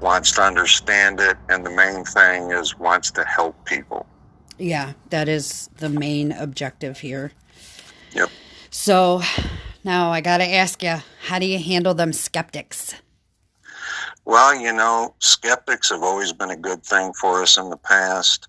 wants 0.00 0.32
to 0.32 0.42
understand 0.42 1.20
it, 1.20 1.36
and 1.48 1.64
the 1.64 1.70
main 1.70 2.04
thing 2.04 2.50
is 2.50 2.78
wants 2.78 3.10
to 3.12 3.24
help 3.24 3.64
people. 3.64 4.06
Yeah, 4.58 4.92
that 5.10 5.28
is 5.28 5.70
the 5.76 5.88
main 5.88 6.32
objective 6.32 7.00
here. 7.00 7.32
Yep. 8.12 8.30
So 8.70 9.22
now 9.84 10.10
I 10.10 10.20
got 10.20 10.38
to 10.38 10.46
ask 10.46 10.82
you, 10.82 10.96
how 11.26 11.38
do 11.38 11.46
you 11.46 11.58
handle 11.58 11.94
them 11.94 12.12
skeptics? 12.12 12.94
Well, 14.24 14.54
you 14.54 14.72
know, 14.72 15.14
skeptics 15.18 15.90
have 15.90 16.02
always 16.02 16.32
been 16.32 16.50
a 16.50 16.56
good 16.56 16.84
thing 16.84 17.12
for 17.14 17.42
us 17.42 17.56
in 17.56 17.70
the 17.70 17.76
past. 17.76 18.48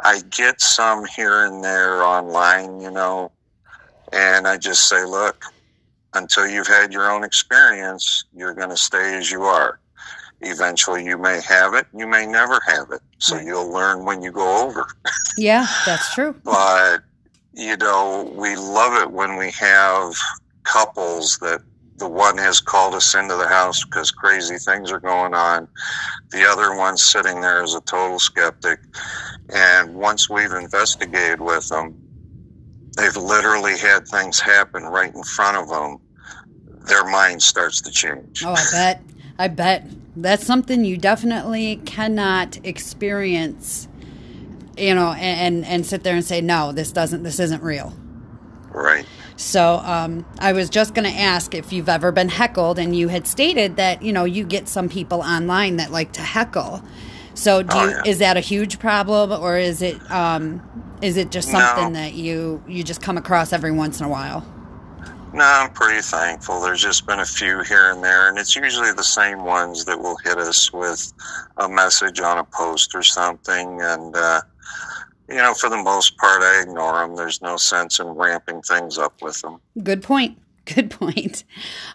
I 0.00 0.20
get 0.30 0.60
some 0.60 1.04
here 1.04 1.46
and 1.46 1.62
there 1.62 2.02
online, 2.02 2.80
you 2.80 2.90
know, 2.90 3.30
and 4.12 4.46
I 4.46 4.58
just 4.58 4.88
say, 4.88 5.04
look, 5.04 5.44
until 6.14 6.46
you've 6.46 6.66
had 6.66 6.92
your 6.92 7.10
own 7.10 7.24
experience, 7.24 8.24
you're 8.34 8.52
going 8.52 8.70
to 8.70 8.76
stay 8.76 9.16
as 9.16 9.30
you 9.30 9.42
are. 9.42 9.78
Eventually, 10.42 11.04
you 11.04 11.16
may 11.16 11.40
have 11.42 11.74
it, 11.74 11.86
you 11.94 12.06
may 12.06 12.26
never 12.26 12.60
have 12.66 12.90
it. 12.90 13.00
So 13.18 13.36
Right. 13.36 13.46
you'll 13.46 13.70
learn 13.72 14.04
when 14.04 14.22
you 14.22 14.32
go 14.32 14.66
over. 14.66 14.86
Yeah, 15.38 15.66
that's 15.86 16.12
true. 16.14 16.34
But, 16.44 17.02
you 17.52 17.76
know, 17.76 18.32
we 18.34 18.56
love 18.56 19.00
it 19.00 19.10
when 19.12 19.36
we 19.36 19.50
have 19.52 20.14
couples 20.64 21.38
that 21.38 21.60
the 21.98 22.08
one 22.08 22.38
has 22.38 22.60
called 22.60 22.94
us 22.94 23.14
into 23.14 23.36
the 23.36 23.46
house 23.46 23.84
because 23.84 24.10
crazy 24.10 24.58
things 24.58 24.90
are 24.90 24.98
going 24.98 25.34
on. 25.34 25.68
The 26.32 26.44
other 26.44 26.74
one's 26.74 27.04
sitting 27.04 27.40
there 27.40 27.62
as 27.62 27.74
a 27.74 27.80
total 27.82 28.18
skeptic. 28.18 28.80
And 29.50 29.94
once 29.94 30.28
we've 30.28 30.52
investigated 30.52 31.40
with 31.40 31.68
them, 31.68 31.94
they've 32.96 33.16
literally 33.16 33.78
had 33.78 34.08
things 34.08 34.40
happen 34.40 34.82
right 34.84 35.14
in 35.14 35.22
front 35.22 35.56
of 35.56 35.68
them. 35.68 35.98
Their 36.86 37.04
mind 37.04 37.42
starts 37.42 37.80
to 37.82 37.92
change. 37.92 38.42
Oh, 38.44 38.54
I 38.54 38.64
bet. 38.72 39.02
I 39.38 39.48
bet. 39.48 39.86
That's 40.16 40.44
something 40.46 40.84
you 40.84 40.98
definitely 40.98 41.76
cannot 41.84 42.58
experience, 42.64 43.88
you 44.76 44.94
know, 44.94 45.12
and, 45.12 45.64
and 45.64 45.86
sit 45.86 46.02
there 46.04 46.14
and 46.14 46.24
say, 46.24 46.40
no, 46.40 46.72
this 46.72 46.92
doesn't, 46.92 47.22
this 47.22 47.40
isn't 47.40 47.62
real. 47.62 47.94
Right. 48.70 49.06
So 49.36 49.76
um, 49.78 50.24
I 50.38 50.52
was 50.52 50.68
just 50.70 50.94
going 50.94 51.10
to 51.10 51.18
ask 51.18 51.54
if 51.54 51.72
you've 51.72 51.88
ever 51.88 52.12
been 52.12 52.28
heckled, 52.28 52.78
and 52.78 52.94
you 52.94 53.08
had 53.08 53.26
stated 53.26 53.76
that 53.76 54.02
you 54.02 54.12
know 54.12 54.24
you 54.24 54.44
get 54.44 54.68
some 54.68 54.88
people 54.88 55.20
online 55.20 55.76
that 55.76 55.90
like 55.90 56.12
to 56.12 56.20
heckle. 56.20 56.82
So 57.34 57.62
do 57.62 57.68
Oh, 57.76 57.84
you, 57.84 57.90
yeah. 57.90 58.02
is 58.06 58.18
that 58.18 58.36
a 58.36 58.40
huge 58.40 58.78
problem, 58.78 59.32
or 59.32 59.56
is 59.56 59.82
it 59.82 59.98
um, 60.10 60.62
is 61.02 61.16
it 61.16 61.30
just 61.30 61.50
No. 61.52 61.58
something 61.58 61.94
that 61.94 62.12
you 62.14 62.62
you 62.68 62.84
just 62.84 63.02
come 63.02 63.16
across 63.18 63.52
every 63.52 63.72
once 63.72 63.98
in 64.00 64.06
a 64.06 64.08
while? 64.08 64.44
No, 65.34 65.44
I'm 65.44 65.72
pretty 65.72 66.02
thankful. 66.02 66.60
There's 66.60 66.82
just 66.82 67.06
been 67.06 67.20
a 67.20 67.24
few 67.24 67.62
here 67.62 67.90
and 67.90 68.04
there, 68.04 68.28
and 68.28 68.38
it's 68.38 68.54
usually 68.54 68.92
the 68.92 69.02
same 69.02 69.44
ones 69.44 69.86
that 69.86 69.98
will 69.98 70.16
hit 70.18 70.36
us 70.36 70.70
with 70.72 71.10
a 71.56 71.68
message 71.68 72.20
on 72.20 72.38
a 72.38 72.44
post 72.44 72.94
or 72.94 73.02
something. 73.02 73.80
And, 73.80 74.14
uh, 74.14 74.42
you 75.30 75.36
know, 75.36 75.54
for 75.54 75.70
the 75.70 75.82
most 75.82 76.18
part, 76.18 76.42
I 76.42 76.60
ignore 76.60 76.98
them. 76.98 77.16
There's 77.16 77.40
no 77.40 77.56
sense 77.56 77.98
in 77.98 78.08
ramping 78.08 78.60
things 78.60 78.98
up 78.98 79.22
with 79.22 79.40
them. 79.40 79.58
Good 79.82 80.02
point. 80.02 80.38
Good 80.64 80.90
point. 80.90 81.44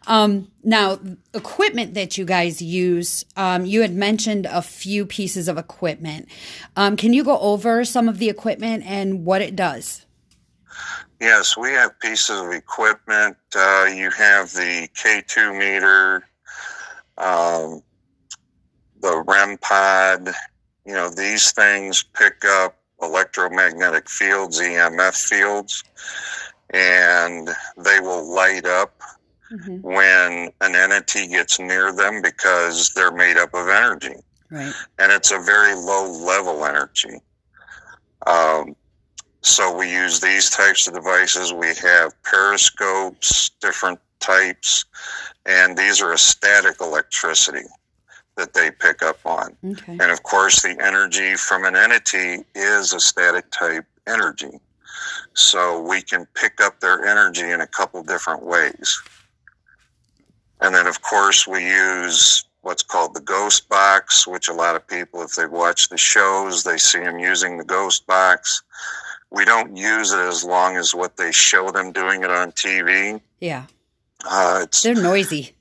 Um, 0.08 0.51
now, 0.63 1.00
equipment 1.34 1.94
that 1.94 2.17
you 2.17 2.25
guys 2.25 2.62
use, 2.62 3.24
um, 3.38 3.65
you 3.65 3.82
had 3.82 3.94
mentioned 3.94 4.46
a 4.46 4.62
few 4.62 5.06
pieces 5.06 5.48
of 5.48 5.58
equipment. 5.58 6.27
Um, 6.75 6.98
can 6.98 7.13
you 7.13 7.24
go 7.24 7.39
over 7.39 7.86
some 7.86 8.10
of 8.10 8.17
the 8.17 8.29
equipment 8.29 8.84
and 8.86 9.25
what 9.25 9.41
it 9.41 9.56
does? 9.56 10.06
Yes, 11.19 11.57
we 11.57 11.71
have 11.71 12.00
pieces 12.00 12.39
of 12.41 12.51
equipment. 12.51 13.38
Uh, 13.55 13.86
you 13.93 14.12
have 14.12 14.51
the 14.53 14.88
K2 14.95 15.57
meter, 15.57 16.27
um, 17.17 17.81
the 19.01 19.24
REM 19.27 19.57
pod. 19.57 20.29
You 20.86 20.93
know, 20.93 21.09
these 21.09 21.51
things 21.53 22.03
pick 22.13 22.45
up 22.45 22.75
electromagnetic 23.01 24.09
fields, 24.09 24.59
EMF 24.59 25.15
fields, 25.15 25.83
and 26.71 27.50
they 27.77 28.00
will 28.00 28.24
light 28.33 28.65
up 28.65 29.00
Mhm. 29.51 29.81
when 29.81 30.51
an 30.62 30.75
entity 30.75 31.27
gets 31.27 31.57
near 31.59 31.91
them 31.93 32.21
because 32.21 32.91
they're 32.93 33.12
made 33.12 33.38
up 33.38 33.53
of 33.53 33.69
energy 33.69 34.15
Right. 34.51 34.74
and 35.00 35.12
it's 35.12 35.31
a 35.31 35.39
very 35.39 35.74
low 35.74 36.05
level 36.12 36.65
energy. 36.65 37.21
Um, 38.25 38.75
so 39.41 39.75
we 39.75 39.91
use 39.91 40.20
these 40.20 40.50
types 40.50 40.88
of 40.88 40.94
devices. 40.94 41.53
We 41.53 41.74
have 41.75 42.12
parascopes, 42.24 43.51
different 43.62 44.00
types, 44.20 44.86
and 45.46 45.77
these 45.77 46.01
are 46.01 46.13
a 46.13 46.17
static 46.17 46.82
electricity 46.82 47.65
that 48.36 48.53
they 48.53 48.72
pick 48.72 49.01
up 49.01 49.20
on. 49.25 49.56
Okay. 49.65 49.94
And 49.94 50.12
of 50.12 50.24
course, 50.24 50.62
the 50.62 50.77
energy 50.79 51.36
from 51.36 51.65
an 51.65 51.75
entity 51.75 52.44
is 52.56 52.94
a 52.94 53.00
static 53.00 53.50
type 53.51 53.86
energy. 54.08 54.60
So 55.34 55.82
we 55.82 56.01
can 56.01 56.25
pick 56.34 56.62
up 56.62 56.79
their 56.79 57.06
energy 57.06 57.50
in 57.50 57.62
a 57.62 57.67
couple 57.67 58.01
different 58.03 58.44
ways. 58.44 59.01
And 60.62 60.74
then, 60.74 60.88
of 60.88 61.01
course, 61.01 61.48
we 61.48 61.65
use 61.65 62.46
what's 62.62 62.84
called 62.84 63.13
the 63.13 63.22
ghost 63.22 63.70
box, 63.70 64.27
which 64.27 64.50
a 64.50 64.53
lot 64.53 64.75
of 64.75 64.88
people, 64.88 65.22
if 65.22 65.36
they 65.36 65.46
watch 65.46 65.89
the 65.89 65.98
shows, 65.98 66.63
they 66.63 66.77
see 66.77 67.00
them 67.00 67.20
using 67.20 67.58
the 67.58 67.63
ghost 67.63 68.06
box. 68.08 68.63
We 69.31 69.46
don't 69.46 69.75
use 69.75 70.12
it 70.13 70.19
as 70.19 70.43
long 70.43 70.77
as 70.77 70.96
what 70.96 71.17
they 71.17 71.31
show 71.31 71.69
them 71.72 71.91
doing 71.91 72.24
it 72.24 72.29
on 72.31 72.51
TV. 72.53 73.19
Yeah. 73.39 73.65
Uh, 74.25 74.62
it's 74.63 74.81
They're 74.84 74.96
noisy. 74.96 75.53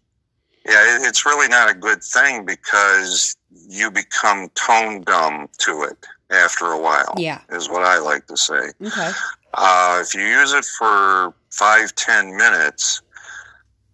yeah, 0.64 0.96
it- 0.96 1.02
it's 1.06 1.26
really 1.26 1.48
not 1.48 1.68
a 1.70 1.74
good 1.74 2.02
thing 2.02 2.44
because 2.44 3.36
you 3.68 3.90
become 3.90 4.48
tone 4.50 5.02
dumb 5.02 5.48
to 5.58 5.82
it 5.82 5.96
after 6.30 6.66
a 6.66 6.78
while. 6.80 7.14
Yeah. 7.18 7.40
is 7.50 7.68
what 7.68 7.82
I 7.82 7.98
like 7.98 8.26
to 8.28 8.36
say. 8.36 8.70
Okay. 8.84 9.10
Uh, 9.54 9.98
if 10.02 10.14
you 10.14 10.22
use 10.22 10.52
it 10.52 10.64
for 10.64 11.32
five, 11.50 11.94
ten 11.94 12.36
minutes, 12.36 13.02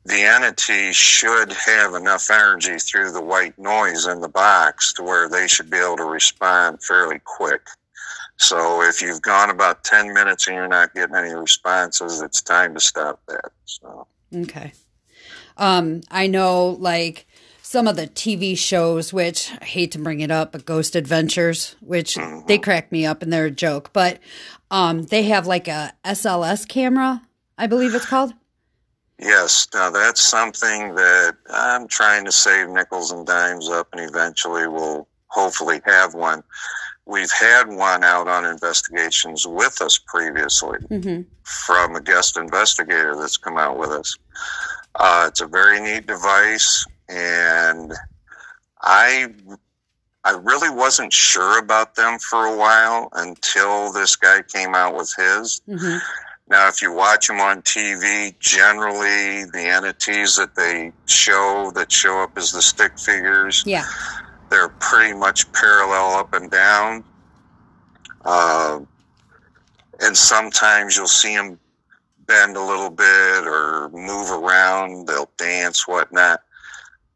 the 0.05 0.23
entity 0.23 0.93
should 0.93 1.53
have 1.53 1.95
enough 1.95 2.29
energy 2.31 2.79
through 2.79 3.13
the 3.13 3.21
white 3.21 3.57
noise 3.59 4.07
in 4.07 4.21
the 4.21 4.29
box 4.29 4.93
to 4.95 5.03
where 5.03 5.29
they 5.29 5.47
should 5.47 5.71
be 5.71 5.77
able 5.79 5.97
to 5.97 6.05
respond 6.05 6.83
fairly 6.83 7.21
quick. 7.25 7.63
So 8.37 8.83
if 8.83 9.01
you've 9.01 9.23
gone 9.23 9.51
about 9.51 9.85
10 9.85 10.13
minutes 10.13 10.47
and 10.49 10.57
you're 10.57 10.69
not 10.69 10.95
getting 10.95 11.15
any 11.15 11.35
responses, 11.35 12.21
it's 12.21 12.43
time 12.43 12.75
to 12.75 12.81
stop 12.81 13.21
that. 13.29 13.53
So, 13.65 14.07
Okay. 14.35 14.73
Um, 15.57 16.01
I 16.11 16.27
know 16.27 16.77
like 16.81 17.27
some 17.63 17.87
of 17.87 17.97
the 17.97 18.07
TV 18.07 18.57
shows, 18.57 19.13
which 19.13 19.51
I 19.61 19.65
hate 19.65 19.93
to 19.93 19.99
bring 19.99 20.21
it 20.21 20.31
up, 20.31 20.53
but 20.53 20.65
Ghost 20.65 20.97
Adventures, 20.97 21.77
which 21.81 22.19
they 22.47 22.59
crack 22.59 22.91
me 22.91 23.07
up 23.07 23.23
and 23.23 23.33
they're 23.33 23.47
a 23.47 23.51
joke, 23.51 23.93
but 23.93 24.19
um, 24.71 25.05
they 25.05 25.25
have 25.25 25.47
like 25.47 25.69
a 25.69 25.93
SLS 26.05 26.67
camera, 26.67 27.23
I 27.59 27.67
believe 27.67 27.95
it's 27.95 28.07
called. 28.07 28.33
yes, 29.19 29.69
now 29.73 29.91
that's 29.91 30.21
something 30.21 30.95
that 30.97 31.37
I'm 31.51 31.87
trying 31.89 32.25
to 32.25 32.33
save 32.33 32.69
nickels 32.71 33.13
and 33.13 33.27
dimes 33.27 33.69
up 33.69 33.89
and 33.93 34.01
eventually 34.01 34.67
will 34.67 35.07
hopefully 35.37 35.81
have 35.87 36.15
one. 36.15 36.43
We've 37.07 37.33
had 37.33 37.65
one 37.69 38.05
out 38.05 38.29
on 38.29 38.45
investigations 38.45 39.47
with 39.47 39.81
us 39.83 39.99
previously. 40.07 40.79
hmm 40.89 41.23
from 41.45 41.97
a 41.97 42.01
guest 42.01 42.37
investigator 42.37 43.17
that's 43.17 43.37
come 43.37 43.59
out 43.59 43.77
with 43.77 43.91
us. 43.91 44.17
Uh, 44.95 45.25
it's 45.29 45.41
a 45.41 45.47
very 45.47 45.81
neat 45.81 46.07
device, 46.07 46.87
and 47.09 47.93
I 48.81 49.27
I 50.25 50.31
really 50.41 50.71
wasn't 50.71 51.13
sure 51.13 51.59
about 51.59 51.97
them 51.97 52.19
for 52.21 52.47
a 52.47 52.57
while 52.57 53.09
until 53.15 53.93
this 53.93 54.15
guy 54.15 54.43
came 54.43 54.75
out 54.77 54.97
with 54.97 55.13
his. 55.19 55.61
hmm 55.67 55.97
Now, 56.49 56.69
if 56.69 56.81
you 56.81 56.93
watch 56.93 57.27
them 57.27 57.41
on 57.41 57.63
TV, 57.63 58.39
generally 58.39 59.45
the 59.47 59.65
entities 59.77 60.37
that 60.37 60.55
they 60.55 60.93
show 61.07 61.73
that 61.75 61.91
show 61.91 62.23
up 62.23 62.39
as 62.39 62.53
the 62.53 62.63
stick 62.63 62.99
figures, 62.99 63.65
Yeah. 63.67 63.85
They're 64.53 64.69
pretty 64.69 65.15
much 65.15 65.51
parallel 65.53 66.19
up 66.19 66.35
and 66.35 66.51
down. 66.51 67.03
Uh, 68.23 68.81
and 70.01 70.15
sometimes 70.17 70.95
you'll 70.95 71.07
see 71.07 71.35
them 71.35 71.59
bend 72.27 72.55
a 72.57 72.63
little 72.63 72.91
bit 72.91 73.47
or 73.47 73.89
move 73.89 74.31
around. 74.31 75.07
They'll 75.09 75.31
dance, 75.39 75.89
whatnot. 75.89 76.43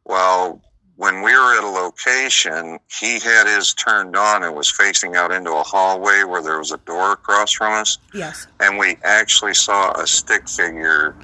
Well, 0.07 0.63
when 0.97 1.17
we 1.23 1.33
were 1.35 1.59
at 1.59 1.63
a 1.63 1.69
location, 1.69 2.79
he 2.91 3.19
had 3.21 3.47
his 3.47 3.75
turned 3.75 4.17
on 4.17 4.43
and 4.43 4.57
was 4.57 4.71
facing 4.71 5.15
out 5.15 5.31
into 5.31 5.53
a 5.53 5.63
hallway 5.63 6.23
where 6.25 6.41
there 6.43 6.59
was 6.59 6.73
a 6.73 6.79
door 6.79 7.13
across 7.13 7.53
from 7.53 7.75
us 7.75 7.99
Yes. 8.15 8.47
and 8.61 8.79
we 8.79 8.97
actually 9.05 9.53
saw 9.53 9.93
a 10.01 10.07
stick 10.07 10.49
figure 10.49 11.15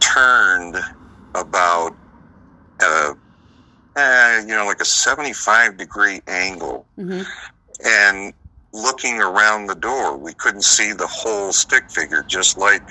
turned 0.00 0.76
about 1.34 1.96
a, 2.82 3.14
eh, 4.00 4.40
you 4.42 4.54
know, 4.56 4.64
like 4.66 4.80
a 4.80 4.84
75 4.84 5.76
degree 5.76 6.20
angle 6.26 6.86
hmm 6.96 7.22
and 7.84 8.34
looking 8.72 9.20
around 9.20 9.66
the 9.66 9.74
door. 9.74 10.16
We 10.16 10.32
couldn't 10.34 10.64
see 10.64 10.92
the 10.92 11.06
whole 11.06 11.50
stick 11.52 11.90
figure, 11.90 12.22
just 12.22 12.56
like 12.58 12.82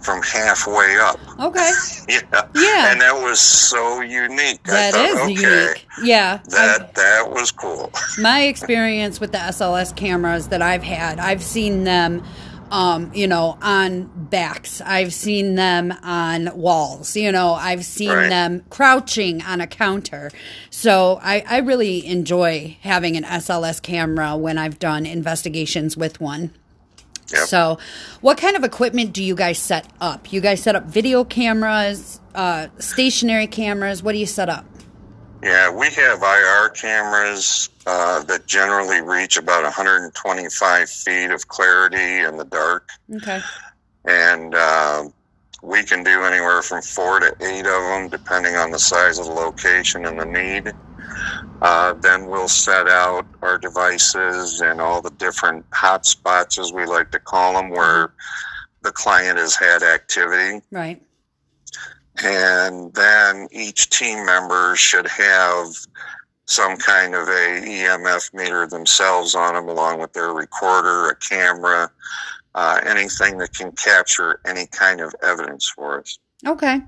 from 0.00 0.22
halfway 0.22 0.96
up. 0.98 1.18
Okay. 1.40 1.70
Yeah. 2.08 2.20
Yeah. 2.54 2.92
And 2.92 3.00
that 3.00 3.14
was 3.14 3.40
so 3.40 4.00
unique. 4.00 4.60
I 4.68 4.70
That 4.70 4.94
thought, 4.94 5.04
is 5.08 5.18
okay, 5.20 5.32
unique. 5.64 5.86
Yeah. 6.02 6.38
I've- 6.42 6.50
That, 6.50 6.94
that 6.94 7.30
was 7.30 7.50
cool. 7.52 7.90
my 8.18 8.42
experience 8.42 9.18
with 9.20 9.32
the 9.32 9.38
SLS 9.38 9.94
cameras 9.96 10.48
that 10.48 10.62
I've 10.62 10.82
had, 10.84 11.18
I've 11.18 11.42
seen 11.42 11.84
them, 11.84 12.22
um, 12.70 13.10
you 13.14 13.26
know, 13.26 13.58
on 13.62 14.10
backs. 14.14 14.80
I've 14.80 15.12
seen 15.12 15.54
them 15.54 15.92
on 16.02 16.56
walls. 16.56 17.16
You 17.16 17.32
know, 17.32 17.54
I've 17.54 17.84
seen 17.84 18.10
Right. 18.10 18.28
them 18.28 18.64
crouching 18.70 19.42
on 19.42 19.60
a 19.60 19.66
counter. 19.66 20.30
So 20.70 21.18
I, 21.22 21.44
I 21.48 21.58
really 21.58 22.06
enjoy 22.06 22.76
having 22.82 23.16
an 23.16 23.24
SLS 23.24 23.80
camera 23.82 24.36
when 24.36 24.58
I've 24.58 24.78
done 24.78 25.06
investigations 25.06 25.96
with 25.96 26.20
one. 26.20 26.50
Yep. 27.32 27.46
So, 27.48 27.78
what 28.22 28.38
kind 28.38 28.56
of 28.56 28.64
equipment 28.64 29.12
do 29.12 29.22
you 29.22 29.34
guys 29.34 29.58
set 29.58 29.86
up? 30.00 30.32
You 30.32 30.40
guys 30.40 30.62
set 30.62 30.74
up 30.74 30.84
video 30.84 31.24
cameras, 31.24 32.20
uh, 32.34 32.68
stationary 32.78 33.46
cameras. 33.46 34.02
What 34.02 34.12
do 34.12 34.18
you 34.18 34.24
set 34.24 34.48
up? 34.48 34.64
Yeah, 35.42 35.70
we 35.70 35.88
have 35.90 36.22
IR 36.22 36.70
cameras 36.70 37.68
uh, 37.86 38.24
that 38.24 38.46
generally 38.48 39.00
reach 39.00 39.36
about 39.36 39.62
125 39.62 40.90
feet 40.90 41.30
of 41.30 41.46
clarity 41.48 42.20
in 42.26 42.36
the 42.36 42.44
dark, 42.44 42.88
Okay. 43.16 43.40
and 44.04 44.54
uh, 44.54 45.04
we 45.62 45.84
can 45.84 46.02
do 46.02 46.24
anywhere 46.24 46.62
from 46.62 46.82
four 46.82 47.20
to 47.20 47.32
eight 47.40 47.66
of 47.66 47.82
them, 47.82 48.08
depending 48.08 48.56
on 48.56 48.72
the 48.72 48.78
size 48.80 49.18
of 49.18 49.26
the 49.26 49.32
location 49.32 50.06
and 50.06 50.18
the 50.18 50.26
need. 50.26 50.72
Uh, 51.62 51.94
then 51.94 52.26
we'll 52.26 52.48
set 52.48 52.88
out 52.88 53.26
our 53.42 53.58
devices 53.58 54.60
and 54.60 54.80
all 54.80 55.02
the 55.02 55.10
different 55.10 55.64
hot 55.72 56.04
spots, 56.04 56.58
as 56.58 56.72
we 56.72 56.84
like 56.84 57.10
to 57.12 57.18
call 57.20 57.54
them, 57.54 57.70
where 57.70 58.12
the 58.82 58.92
client 58.92 59.38
has 59.38 59.54
had 59.56 59.82
activity 59.82 60.60
Right. 60.70 61.02
And 62.24 62.92
then 62.94 63.48
each 63.50 63.90
team 63.90 64.24
member 64.24 64.76
should 64.76 65.06
have 65.06 65.66
some 66.46 66.76
kind 66.78 67.14
of 67.14 67.28
a 67.28 67.60
EMF 67.60 68.32
meter 68.32 68.66
themselves 68.66 69.34
on 69.34 69.54
them, 69.54 69.68
along 69.68 70.00
with 70.00 70.12
their 70.14 70.32
recorder, 70.32 71.10
a 71.10 71.16
camera, 71.16 71.90
uh, 72.54 72.80
anything 72.84 73.36
that 73.38 73.54
can 73.54 73.70
capture 73.72 74.40
any 74.46 74.66
kind 74.66 75.00
of 75.00 75.14
evidence 75.22 75.68
for 75.68 76.00
us. 76.00 76.18
Okay. 76.46 76.80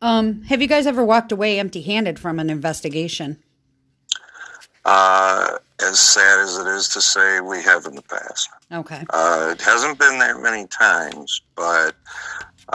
Um, 0.00 0.42
have 0.42 0.62
you 0.62 0.68
guys 0.68 0.86
ever 0.86 1.04
walked 1.04 1.32
away 1.32 1.58
empty 1.58 1.82
handed 1.82 2.18
from 2.18 2.38
an 2.38 2.50
investigation? 2.50 3.42
Uh, 4.84 5.58
as 5.80 5.98
sad 5.98 6.40
as 6.40 6.58
it 6.58 6.66
is 6.66 6.88
to 6.90 7.00
say, 7.00 7.40
we 7.40 7.62
have 7.62 7.86
in 7.86 7.94
the 7.94 8.02
past. 8.02 8.48
Okay. 8.70 9.04
Uh, 9.10 9.50
it 9.52 9.60
hasn't 9.60 9.98
been 9.98 10.18
that 10.18 10.40
many 10.40 10.66
times, 10.66 11.40
but 11.56 11.96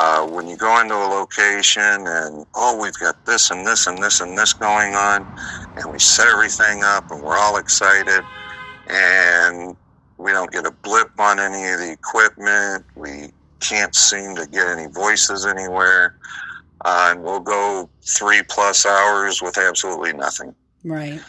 uh, 0.02 0.26
when 0.26 0.48
you 0.48 0.56
go 0.56 0.80
into 0.80 0.96
a 0.96 1.10
location 1.20 1.82
and 2.08 2.46
oh, 2.56 2.80
we've 2.82 2.98
got 3.00 3.26
this 3.26 3.52
and 3.52 3.68
this 3.68 3.86
and 3.86 3.98
this 4.02 4.22
and 4.22 4.38
this 4.38 4.54
going 4.54 4.96
on, 4.96 5.28
and 5.76 5.92
we 5.92 6.00
set 6.00 6.28
everything 6.28 6.84
up 6.84 7.12
and 7.12 7.22
we're 7.22 7.38
all 7.38 7.58
excited, 7.58 8.24
and 8.88 9.76
we 10.18 10.32
don't 10.32 10.52
get 10.52 10.66
a 10.66 10.72
blip 10.72 11.10
on 11.20 11.40
any 11.40 11.68
of 11.74 11.80
the 11.80 11.92
equipment, 11.92 12.86
we 12.96 13.28
can't 13.60 13.94
seem 13.94 14.36
to 14.36 14.48
get 14.48 14.68
any 14.68 14.88
voices 14.88 15.46
anywhere, 15.46 16.16
uh, 16.86 17.10
and 17.12 17.22
we'll 17.22 17.42
go 17.42 17.90
three 18.02 18.42
plus 18.48 18.86
hours 18.86 19.42
with 19.42 19.58
absolutely 19.58 20.14
nothing 20.14 20.56
Right. 20.86 21.20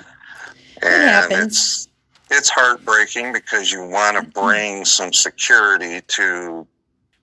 and 0.83 1.03
happens. 1.11 1.47
it's 1.47 1.89
it's 2.31 2.49
heartbreaking 2.49 3.33
because 3.33 3.73
you 3.73 3.85
want 3.89 4.17
to 4.17 4.41
bring 4.41 4.85
some 4.85 5.13
security 5.13 6.01
to 6.07 6.65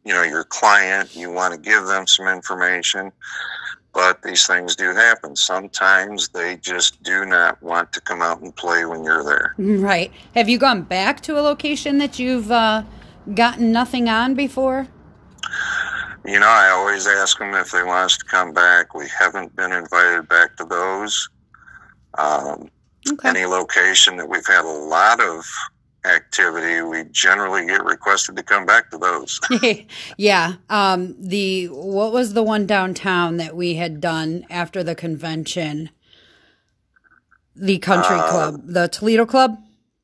you 0.08 0.14
know 0.14 0.24
your 0.24 0.46
client 0.46 1.14
you 1.16 1.30
want 1.30 1.54
to 1.54 1.60
give 1.60 1.86
them 1.86 2.08
some 2.08 2.28
information 2.30 3.12
but 3.94 4.22
these 4.24 4.48
things 4.48 4.74
do 4.76 4.94
happen 4.94 5.36
sometimes 5.36 6.30
they 6.30 6.56
just 6.58 7.02
do 7.04 7.26
not 7.26 7.62
want 7.62 7.92
to 7.92 8.00
come 8.02 8.22
out 8.22 8.42
and 8.42 8.56
play 8.56 8.86
when 8.86 9.04
you're 9.04 9.24
there 9.24 9.54
Right. 9.58 10.12
Have 10.34 10.48
you 10.48 10.58
gone 10.58 10.84
back 10.84 11.20
to 11.22 11.38
a 11.38 11.42
location 11.42 11.98
that 11.98 12.20
you've 12.20 12.52
uh, 12.52 12.84
gotten 13.36 13.72
nothing 13.74 14.08
on 14.08 14.34
before? 14.34 14.88
you 16.26 16.40
know 16.40 16.48
i 16.48 16.70
always 16.70 17.06
ask 17.08 17.38
them 17.40 17.54
if 17.54 17.72
they 17.72 17.84
want 17.84 18.06
us 18.06 18.18
to 18.18 18.26
come 18.26 18.54
back 18.54 18.94
we 18.94 19.08
haven't 19.20 19.56
been 19.56 19.72
invited 19.74 20.28
back 20.30 20.56
to 20.56 20.64
those 20.66 21.30
um, 22.18 22.70
Okay. 23.10 23.30
any 23.30 23.46
location 23.46 24.18
that 24.18 24.28
we've 24.28 24.46
had 24.46 24.66
a 24.66 24.68
lot 24.68 25.22
of 25.22 25.46
activity 26.06 26.82
we 26.82 27.04
generally 27.12 27.66
get 27.66 27.84
requested 27.84 28.36
to 28.38 28.44
come 28.44 28.66
back 28.66 28.90
to 28.92 28.98
those 28.98 29.40
yeah. 30.18 30.54
Um, 30.70 31.16
the 31.20 31.66
what 31.68 32.14
was 32.14 32.34
the 32.34 32.44
one 32.44 32.66
downtown 32.66 33.38
that 33.38 33.56
we 33.56 33.76
had 33.76 34.00
done 34.00 34.46
after 34.50 34.84
the 34.84 34.96
convention? 34.96 35.90
The 37.56 37.80
country 37.80 38.16
Uh, 38.16 38.30
club, 38.30 38.62
the 38.66 38.88
Toledo 38.88 39.26
Club. 39.26 39.58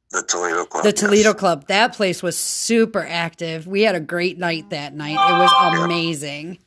The 0.10 0.23
Toledo 0.23 0.65
Club. 0.65 0.84
The 0.84 0.89
yes. 0.89 0.99
Toledo 0.99 1.34
Club. 1.34 1.67
That 1.67 1.93
place 1.93 2.21
was 2.23 2.38
super 2.38 3.06
active. 3.08 3.65
We 3.67 3.84
had 3.84 3.95
a 3.95 3.99
great 3.99 4.38
night 4.38 4.69
that 4.71 4.93
night. 4.93 5.13
It 5.13 5.34
was 5.39 5.84
amazing. 5.84 6.58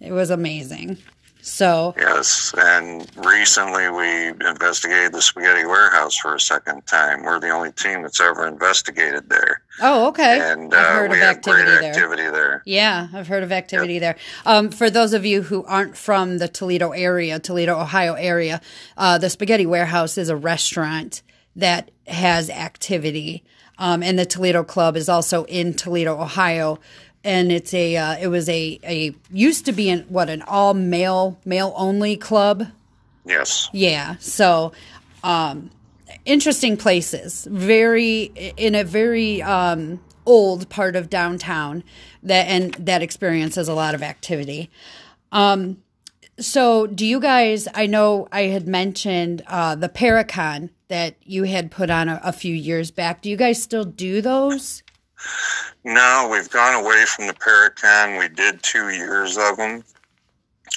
It 0.00 0.12
was 0.12 0.30
amazing. 0.30 0.98
So, 1.44 1.92
Yes, 1.98 2.54
and 2.56 3.04
recently 3.16 3.90
we 3.90 4.28
investigated 4.48 5.12
the 5.12 5.20
Spaghetti 5.20 5.66
Warehouse 5.66 6.16
for 6.16 6.36
a 6.36 6.40
second 6.40 6.86
time. 6.86 7.24
We're 7.24 7.40
the 7.40 7.50
only 7.50 7.72
team 7.72 8.02
that's 8.02 8.20
ever 8.20 8.46
investigated 8.46 9.28
there, 9.28 9.60
oh, 9.80 10.06
okay. 10.08 10.38
and 10.40 10.72
I've 10.72 10.86
uh, 10.86 10.92
heard 10.92 11.10
we 11.10 11.16
of 11.16 11.22
have 11.24 11.42
great 11.42 11.66
activity 11.66 11.80
there. 11.80 11.90
activity 11.90 12.22
there. 12.30 12.62
Yeah, 12.64 13.08
I've 13.12 13.26
heard 13.26 13.42
of 13.42 13.50
activity 13.50 13.98
there. 13.98 14.16
Um, 14.46 14.70
for 14.70 14.88
those 14.88 15.12
of 15.12 15.26
you 15.26 15.42
who 15.42 15.64
aren't 15.64 15.96
from 15.96 16.38
the 16.38 16.46
Toledo 16.46 16.90
area, 16.90 17.40
Toledo, 17.40 17.76
Ohio 17.76 18.14
area, 18.14 18.60
uh, 18.96 19.18
the 19.18 19.28
Spaghetti 19.28 19.66
Warehouse 19.66 20.16
is 20.16 20.28
a 20.28 20.36
restaurant 20.36 21.22
that 21.56 21.90
has 22.06 22.50
activity, 22.50 23.42
um, 23.78 24.00
and 24.04 24.16
the 24.16 24.26
Toledo 24.26 24.62
Club 24.62 24.96
is 24.96 25.08
also 25.08 25.42
in 25.46 25.74
Toledo, 25.74 26.20
Ohio. 26.20 26.78
And 27.24 27.52
it's 27.52 27.72
a, 27.72 27.96
uh, 27.96 28.16
it 28.20 28.28
was 28.28 28.48
a, 28.48 28.80
a 28.84 29.14
used 29.30 29.64
to 29.66 29.72
be 29.72 29.90
an 29.90 30.06
what 30.08 30.28
an 30.28 30.42
all 30.42 30.74
male, 30.74 31.38
male 31.44 31.72
only 31.76 32.16
club. 32.16 32.66
Yes, 33.24 33.68
Yeah. 33.72 34.16
So, 34.18 34.72
um, 35.22 35.70
interesting 36.24 36.76
places. 36.76 37.46
Very 37.50 38.24
in 38.56 38.74
a 38.74 38.84
very 38.84 39.42
um, 39.42 40.00
old 40.26 40.68
part 40.68 40.96
of 40.96 41.10
downtown. 41.10 41.84
That 42.22 42.46
and 42.48 42.74
that 42.74 43.02
experiences 43.02 43.68
a 43.68 43.74
lot 43.74 43.94
of 43.94 44.02
activity. 44.02 44.70
Um, 45.30 45.82
so, 46.38 46.86
do 46.86 47.06
you 47.06 47.20
guys? 47.20 47.68
I 47.74 47.86
know 47.86 48.28
I 48.32 48.42
had 48.42 48.66
mentioned 48.66 49.42
uh, 49.46 49.74
the 49.74 49.88
Paracon 49.88 50.70
that 50.88 51.16
you 51.24 51.44
had 51.44 51.70
put 51.70 51.90
on 51.90 52.08
a, 52.08 52.20
a 52.24 52.32
few 52.32 52.54
years 52.54 52.90
back. 52.90 53.22
Do 53.22 53.30
you 53.30 53.36
guys 53.36 53.62
still 53.62 53.84
do 53.84 54.20
those? 54.20 54.82
No, 55.84 56.28
we've 56.30 56.50
gone 56.50 56.82
away 56.84 57.04
from 57.06 57.26
the 57.26 57.34
Paracon. 57.34 58.18
We 58.18 58.28
did 58.28 58.62
two 58.62 58.90
years 58.90 59.36
of 59.36 59.56
them. 59.56 59.84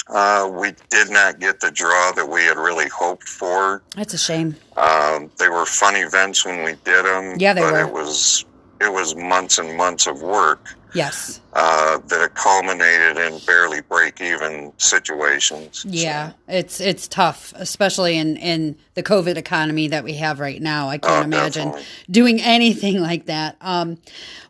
Uh, 0.08 0.49
we 0.51 0.73
did 0.89 1.10
not 1.10 1.39
get 1.39 1.60
the 1.60 1.71
draw 1.71 2.12
that 2.12 2.27
we 2.27 2.43
had 2.43 2.58
really 2.58 2.89
hoped 2.89 3.27
for. 3.27 3.81
That's 3.95 4.13
a 4.13 4.17
shame. 4.17 4.55
Um, 4.77 5.31
they 5.39 5.49
were 5.49 5.65
fun 5.65 5.95
events 5.95 6.45
when 6.45 6.63
we 6.63 6.73
did 6.84 7.05
them. 7.05 7.36
Yeah, 7.39 7.53
they 7.53 7.62
but 7.62 7.73
were. 7.73 7.79
it 7.88 7.93
was 7.93 8.45
it 8.79 8.86
it 8.86 8.93
was 8.93 9.15
months 9.15 9.58
and 9.58 9.75
months 9.75 10.05
of 10.08 10.21
work 10.21 10.75
Yes. 10.95 11.41
uh, 11.53 11.99
that 12.08 12.21
it 12.23 12.34
culminated 12.36 13.17
in 13.17 13.39
barely 13.45 13.81
break 13.81 14.21
even 14.21 14.71
situations. 14.77 15.86
Yeah, 15.88 16.34
it's 16.47 16.79
it's 16.79 17.08
tough, 17.08 17.53
especially 17.58 18.17
in 18.17 18.38
in 18.38 18.77
the 18.93 19.03
COVID 19.03 19.36
economy 19.38 19.88
that 19.89 20.03
we 20.03 20.13
have 20.13 20.39
right 20.39 20.62
now. 20.62 20.89
I 20.89 20.97
can't 20.97 21.21
Oh, 21.21 21.21
imagine 21.23 21.65
definitely. 21.67 21.86
doing 22.10 22.41
anything 22.41 22.99
like 23.01 23.25
that. 23.25 23.58
Um, 23.62 23.97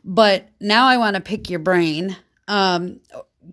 but 0.03 0.47
now 0.59 0.87
I 0.87 0.97
want 0.97 1.15
to 1.15 1.21
pick 1.21 1.49
your 1.49 1.59
brain. 1.59 2.15
Um, 2.47 2.99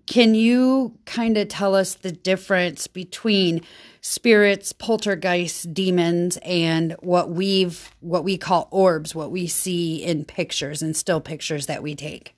can 0.07 0.33
you 0.35 0.97
kind 1.05 1.37
of 1.37 1.47
tell 1.49 1.75
us 1.75 1.93
the 1.95 2.11
difference 2.11 2.87
between 2.87 3.61
spirits, 4.01 4.73
poltergeists, 4.73 5.63
demons, 5.63 6.37
and 6.43 6.95
what 6.99 7.29
we've 7.29 7.91
what 8.01 8.23
we 8.23 8.37
call 8.37 8.67
orbs, 8.71 9.15
what 9.15 9.31
we 9.31 9.47
see 9.47 10.03
in 10.03 10.25
pictures 10.25 10.81
and 10.81 10.95
still 10.97 11.21
pictures 11.21 11.65
that 11.67 11.81
we 11.83 11.95
take? 11.95 12.35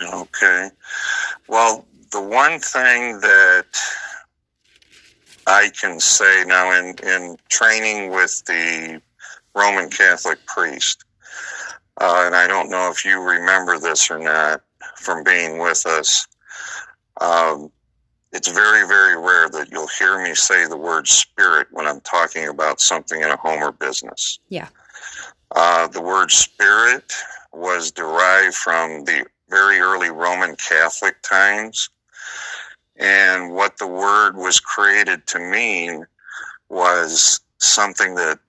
Okay. 0.00 0.70
Well, 1.48 1.86
the 2.12 2.22
one 2.22 2.60
thing 2.60 3.20
that 3.20 3.66
I 5.46 5.70
can 5.80 5.98
say 6.00 6.44
now 6.46 6.78
in, 6.78 6.94
in 7.02 7.36
training 7.48 8.10
with 8.10 8.44
the 8.46 9.00
Roman 9.54 9.90
Catholic 9.90 10.38
priest, 10.46 11.04
uh, 12.00 12.24
and 12.26 12.34
I 12.34 12.46
don't 12.46 12.70
know 12.70 12.90
if 12.90 13.04
you 13.04 13.20
remember 13.20 13.78
this 13.78 14.10
or 14.10 14.18
not 14.18 14.62
from 14.96 15.24
being 15.24 15.58
with 15.58 15.84
us, 15.86 16.26
um, 17.20 17.70
it's 18.32 18.48
very, 18.48 18.86
very 18.86 19.16
rare 19.16 19.48
that 19.48 19.70
you'll 19.70 19.88
hear 19.98 20.22
me 20.22 20.34
say 20.34 20.66
the 20.66 20.76
word 20.76 21.08
spirit 21.08 21.68
when 21.70 21.86
I'm 21.86 22.00
talking 22.02 22.48
about 22.48 22.80
something 22.80 23.20
in 23.20 23.30
a 23.30 23.36
home 23.36 23.62
or 23.62 23.72
business. 23.72 24.38
Yeah. 24.48 24.68
Uh, 25.56 25.88
the 25.88 26.02
word 26.02 26.30
spirit 26.30 27.12
was 27.52 27.90
derived 27.90 28.54
from 28.54 29.04
the 29.04 29.24
very 29.48 29.78
early 29.78 30.10
Roman 30.10 30.56
Catholic 30.56 31.20
times. 31.22 31.90
And 32.96 33.54
what 33.54 33.78
the 33.78 33.86
word 33.86 34.36
was 34.36 34.60
created 34.60 35.26
to 35.28 35.38
mean 35.38 36.04
was 36.68 37.40
something 37.58 38.14
that 38.16 38.40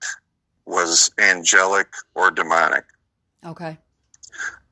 was 0.66 1.10
angelic 1.18 1.88
or 2.14 2.30
demonic. 2.30 2.84
Okay. 3.44 3.78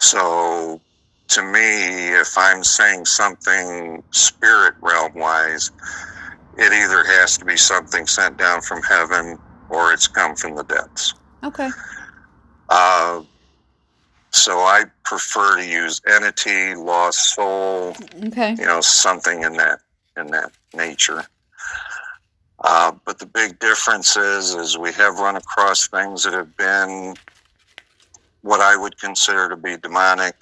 So 0.01 0.81
to 1.29 1.43
me, 1.43 2.09
if 2.09 2.37
I'm 2.37 2.64
saying 2.64 3.05
something 3.07 4.03
spirit 4.11 4.75
realm 4.81 5.14
wise, 5.14 5.71
it 6.57 6.73
either 6.73 7.05
has 7.05 7.38
to 7.38 7.45
be 7.45 7.57
something 7.57 8.07
sent 8.07 8.37
down 8.37 8.62
from 8.62 8.83
heaven 8.83 9.38
or 9.69 9.93
it's 9.93 10.09
come 10.09 10.35
from 10.35 10.57
the 10.57 10.64
depths. 10.64 11.14
Okay. 11.45 11.71
Uh, 12.69 13.23
so 14.31 14.59
I 14.59 14.85
prefer 15.05 15.57
to 15.57 15.67
use 15.67 16.01
entity, 16.07 16.75
lost 16.75 17.35
soul, 17.35 17.95
Okay. 18.27 18.55
you 18.59 18.67
know, 18.67 18.81
something 18.81 19.43
in 19.43 19.55
that 19.55 19.81
in 20.17 20.29
that 20.29 20.53
nature. 20.75 21.25
Uh, 22.64 22.93
but 23.05 23.19
the 23.21 23.27
big 23.27 23.59
difference 23.61 24.17
is, 24.17 24.55
is 24.55 24.77
we 24.77 24.93
have 24.93 25.19
run 25.21 25.37
across 25.37 25.87
things 25.87 26.25
that 26.25 26.33
have 26.33 26.57
been 26.57 27.14
what 28.43 28.61
I 28.61 28.77
would 28.77 28.99
consider 28.99 29.49
to 29.49 29.57
be 29.57 29.77
demonic. 29.77 30.35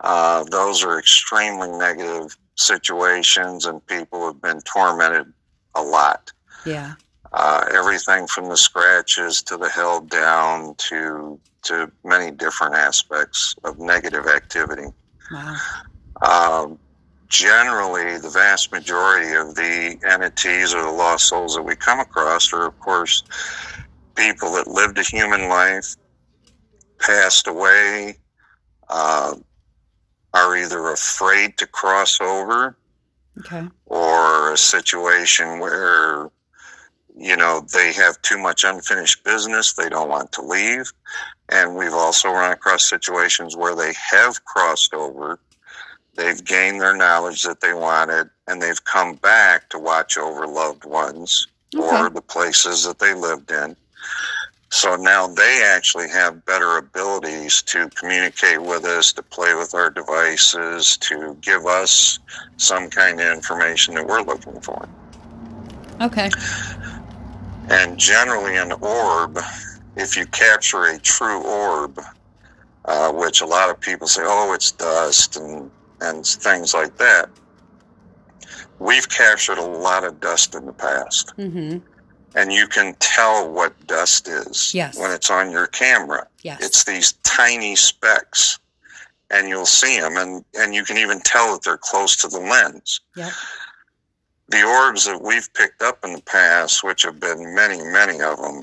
Uh, 0.00 0.42
those 0.44 0.82
are 0.82 0.98
extremely 0.98 1.70
negative 1.70 2.36
situations, 2.56 3.66
and 3.66 3.84
people 3.86 4.26
have 4.26 4.42
been 4.42 4.60
tormented 4.62 5.32
a 5.74 5.82
lot 5.82 6.32
Yeah. 6.66 6.94
uh, 7.32 7.66
everything 7.72 8.26
from 8.26 8.48
the 8.48 8.56
scratches 8.56 9.42
to 9.44 9.56
the 9.56 9.68
held 9.68 10.10
down 10.10 10.74
to 10.90 11.40
to 11.62 11.90
many 12.04 12.30
different 12.30 12.74
aspects 12.74 13.54
of 13.64 13.78
negative 13.78 14.26
activity. 14.26 14.88
Wow. 15.30 15.56
Um, 16.22 16.78
generally, 17.28 18.18
the 18.18 18.30
vast 18.30 18.72
majority 18.72 19.34
of 19.34 19.54
the 19.54 19.98
entities 20.08 20.74
or 20.74 20.82
the 20.82 20.90
lost 20.90 21.28
souls 21.28 21.54
that 21.54 21.62
we 21.62 21.74
come 21.76 21.98
across 22.00 22.52
are, 22.52 22.66
of 22.66 22.78
course, 22.80 23.22
people 24.14 24.52
that 24.52 24.66
lived 24.68 24.98
a 24.98 25.02
human 25.02 25.48
life, 25.48 25.96
passed 27.00 27.46
away, 27.46 28.16
uh, 28.88 29.34
are 30.34 30.56
either 30.56 30.88
afraid 30.88 31.56
to 31.58 31.66
cross 31.66 32.20
over 32.20 32.76
Okay. 33.38 33.66
or 33.86 34.52
a 34.52 34.58
situation 34.58 35.58
where 35.58 36.30
you 37.22 37.36
know 37.36 37.64
they 37.72 37.92
have 37.92 38.20
too 38.22 38.38
much 38.38 38.64
unfinished 38.64 39.22
business 39.24 39.74
they 39.74 39.88
don't 39.88 40.08
want 40.08 40.32
to 40.32 40.42
leave 40.42 40.92
and 41.48 41.76
we've 41.76 41.94
also 41.94 42.28
run 42.30 42.52
across 42.52 42.88
situations 42.88 43.56
where 43.56 43.76
they 43.76 43.92
have 44.10 44.44
crossed 44.44 44.92
over 44.92 45.38
they've 46.16 46.44
gained 46.44 46.80
their 46.80 46.96
knowledge 46.96 47.42
that 47.44 47.60
they 47.60 47.72
wanted 47.72 48.28
and 48.48 48.60
they've 48.60 48.84
come 48.84 49.14
back 49.16 49.68
to 49.70 49.78
watch 49.78 50.18
over 50.18 50.46
loved 50.46 50.84
ones 50.84 51.46
or 51.78 52.10
the 52.10 52.20
places 52.20 52.84
that 52.84 52.98
they 52.98 53.14
lived 53.14 53.50
in 53.50 53.76
so 54.72 54.96
now 54.96 55.26
they 55.26 55.62
actually 55.66 56.08
have 56.08 56.46
better 56.46 56.78
abilities 56.78 57.60
to 57.64 57.90
communicate 57.90 58.60
with 58.62 58.86
us, 58.86 59.12
to 59.12 59.22
play 59.22 59.54
with 59.54 59.74
our 59.74 59.90
devices, 59.90 60.96
to 60.96 61.36
give 61.42 61.66
us 61.66 62.18
some 62.56 62.88
kind 62.88 63.20
of 63.20 63.26
information 63.26 63.94
that 63.96 64.06
we're 64.06 64.22
looking 64.22 64.58
for. 64.62 64.88
Okay. 66.00 66.30
And 67.70 67.98
generally, 67.98 68.56
an 68.56 68.72
orb, 68.72 69.38
if 69.96 70.16
you 70.16 70.26
capture 70.26 70.84
a 70.84 70.98
true 70.98 71.42
orb, 71.42 72.00
uh, 72.84 73.12
which 73.12 73.40
a 73.40 73.46
lot 73.46 73.70
of 73.70 73.80
people 73.80 74.06
say, 74.06 74.22
oh, 74.24 74.52
it's 74.52 74.72
dust 74.72 75.36
and, 75.36 75.70
and 76.00 76.26
things 76.26 76.74
like 76.74 76.96
that, 76.98 77.28
we've 78.78 79.08
captured 79.08 79.58
a 79.58 79.64
lot 79.64 80.04
of 80.04 80.20
dust 80.20 80.54
in 80.54 80.66
the 80.66 80.72
past. 80.72 81.32
Mm-hmm. 81.38 81.78
And 82.34 82.52
you 82.52 82.66
can 82.66 82.94
tell 82.98 83.48
what 83.50 83.86
dust 83.86 84.26
is 84.26 84.74
Yes. 84.74 84.98
when 84.98 85.10
it's 85.12 85.30
on 85.30 85.50
your 85.50 85.66
camera. 85.66 86.26
Yes. 86.42 86.64
It's 86.64 86.84
these 86.84 87.12
tiny 87.22 87.76
specks, 87.76 88.58
and 89.30 89.48
you'll 89.48 89.66
see 89.66 90.00
them, 90.00 90.16
and, 90.16 90.44
and 90.54 90.74
you 90.74 90.82
can 90.84 90.96
even 90.96 91.20
tell 91.20 91.52
that 91.52 91.62
they're 91.62 91.76
close 91.76 92.16
to 92.16 92.28
the 92.28 92.40
lens. 92.40 93.00
Yep. 93.16 93.30
The 94.52 94.62
orbs 94.64 95.06
that 95.06 95.22
we've 95.22 95.48
picked 95.54 95.80
up 95.80 96.04
in 96.04 96.12
the 96.12 96.20
past, 96.22 96.84
which 96.84 97.02
have 97.04 97.18
been 97.18 97.54
many, 97.54 97.82
many 97.82 98.20
of 98.20 98.36
them, 98.36 98.62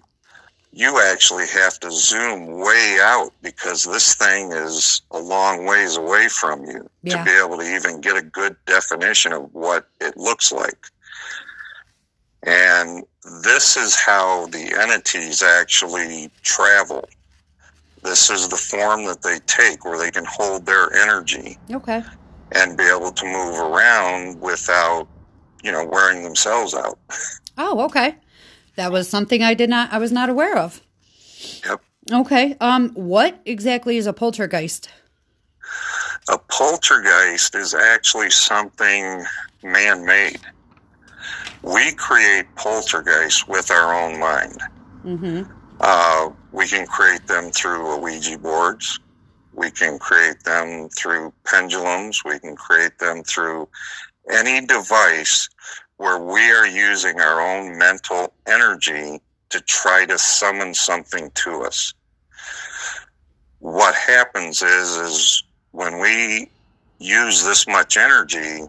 you 0.72 1.02
actually 1.02 1.48
have 1.48 1.80
to 1.80 1.90
zoom 1.90 2.60
way 2.60 3.00
out 3.02 3.32
because 3.42 3.86
this 3.86 4.14
thing 4.14 4.52
is 4.52 5.02
a 5.10 5.18
long 5.18 5.66
ways 5.66 5.98
away 5.98 6.30
from 6.30 6.64
you 6.64 6.88
Yeah. 7.02 7.18
to 7.18 7.24
be 7.24 7.32
able 7.32 7.58
to 7.58 7.64
even 7.76 8.02
get 8.02 8.16
a 8.16 8.22
good 8.22 8.56
definition 8.68 9.34
of 9.34 9.52
what 9.56 9.88
it 10.00 10.16
looks 10.16 10.52
like. 10.52 10.78
And 12.44 13.04
this 13.44 13.76
is 13.76 13.96
how 13.96 14.46
the 14.46 14.72
entities 14.80 15.42
actually 15.42 16.30
travel. 16.44 17.10
This 18.04 18.30
is 18.30 18.48
the 18.48 18.58
form 18.58 19.06
that 19.06 19.24
they 19.24 19.40
take 19.48 19.84
where 19.84 19.98
they 19.98 20.12
can 20.12 20.26
hold 20.26 20.68
their 20.68 20.94
energy 20.94 21.58
Okay. 21.72 22.04
and 22.52 22.78
be 22.78 22.84
able 22.86 23.12
to 23.12 23.26
move 23.26 23.58
around 23.60 24.40
without, 24.40 25.08
you 25.64 25.72
know, 25.72 25.86
wearing 25.86 26.24
themselves 26.24 26.74
out. 26.74 26.98
Oh, 27.58 27.82
okay. 27.86 28.16
That 28.76 28.92
was 28.92 29.10
something 29.10 29.44
I 29.44 29.54
did 29.54 29.70
not 29.70 29.92
I 29.92 29.98
was 29.98 30.12
not 30.12 30.30
aware 30.30 30.58
of. 30.58 30.82
Yep. 31.66 31.82
Okay. 32.12 32.56
Um 32.62 32.92
what 32.94 33.40
exactly 33.46 33.98
is 33.98 34.08
a 34.08 34.14
poltergeist? 34.14 34.90
A 36.30 36.38
poltergeist 36.38 37.56
is 37.56 37.74
actually 37.74 38.30
something 38.30 39.26
man 39.64 40.06
made. 40.06 40.40
We 41.62 41.92
create 41.94 42.46
poltergeists 42.56 43.48
with 43.48 43.70
our 43.72 43.94
own 43.94 44.20
mind. 44.20 44.60
Mm-hmm. 45.04 45.52
Uh, 45.82 46.30
we 46.52 46.68
can 46.68 46.86
create 46.88 47.28
them 47.28 47.52
through 47.52 48.00
Ouija 48.02 48.38
boards. 48.38 49.00
We 49.54 49.72
can 49.72 50.00
create 50.00 50.44
them 50.44 50.90
through 50.90 51.34
pendulums. 51.46 52.24
We 52.24 52.40
can 52.40 52.56
create 52.56 52.98
them 53.00 53.24
through 53.24 53.68
any 54.30 54.66
device 54.66 55.50
where 55.98 56.20
we 56.20 56.52
are 56.52 56.68
using 56.68 57.20
our 57.20 57.42
own 57.42 57.78
mental 57.78 58.34
energy 58.48 59.20
to 59.50 59.62
try 59.62 60.06
to 60.06 60.18
summon 60.18 60.74
something 60.74 61.32
to 61.34 61.64
us. 61.64 61.94
What 63.60 63.96
happens 63.96 64.62
is, 64.62 64.96
is 64.96 65.44
when 65.72 66.00
we 66.00 66.50
use 67.00 67.44
this 67.44 67.68
much 67.68 67.98
energy 67.98 68.64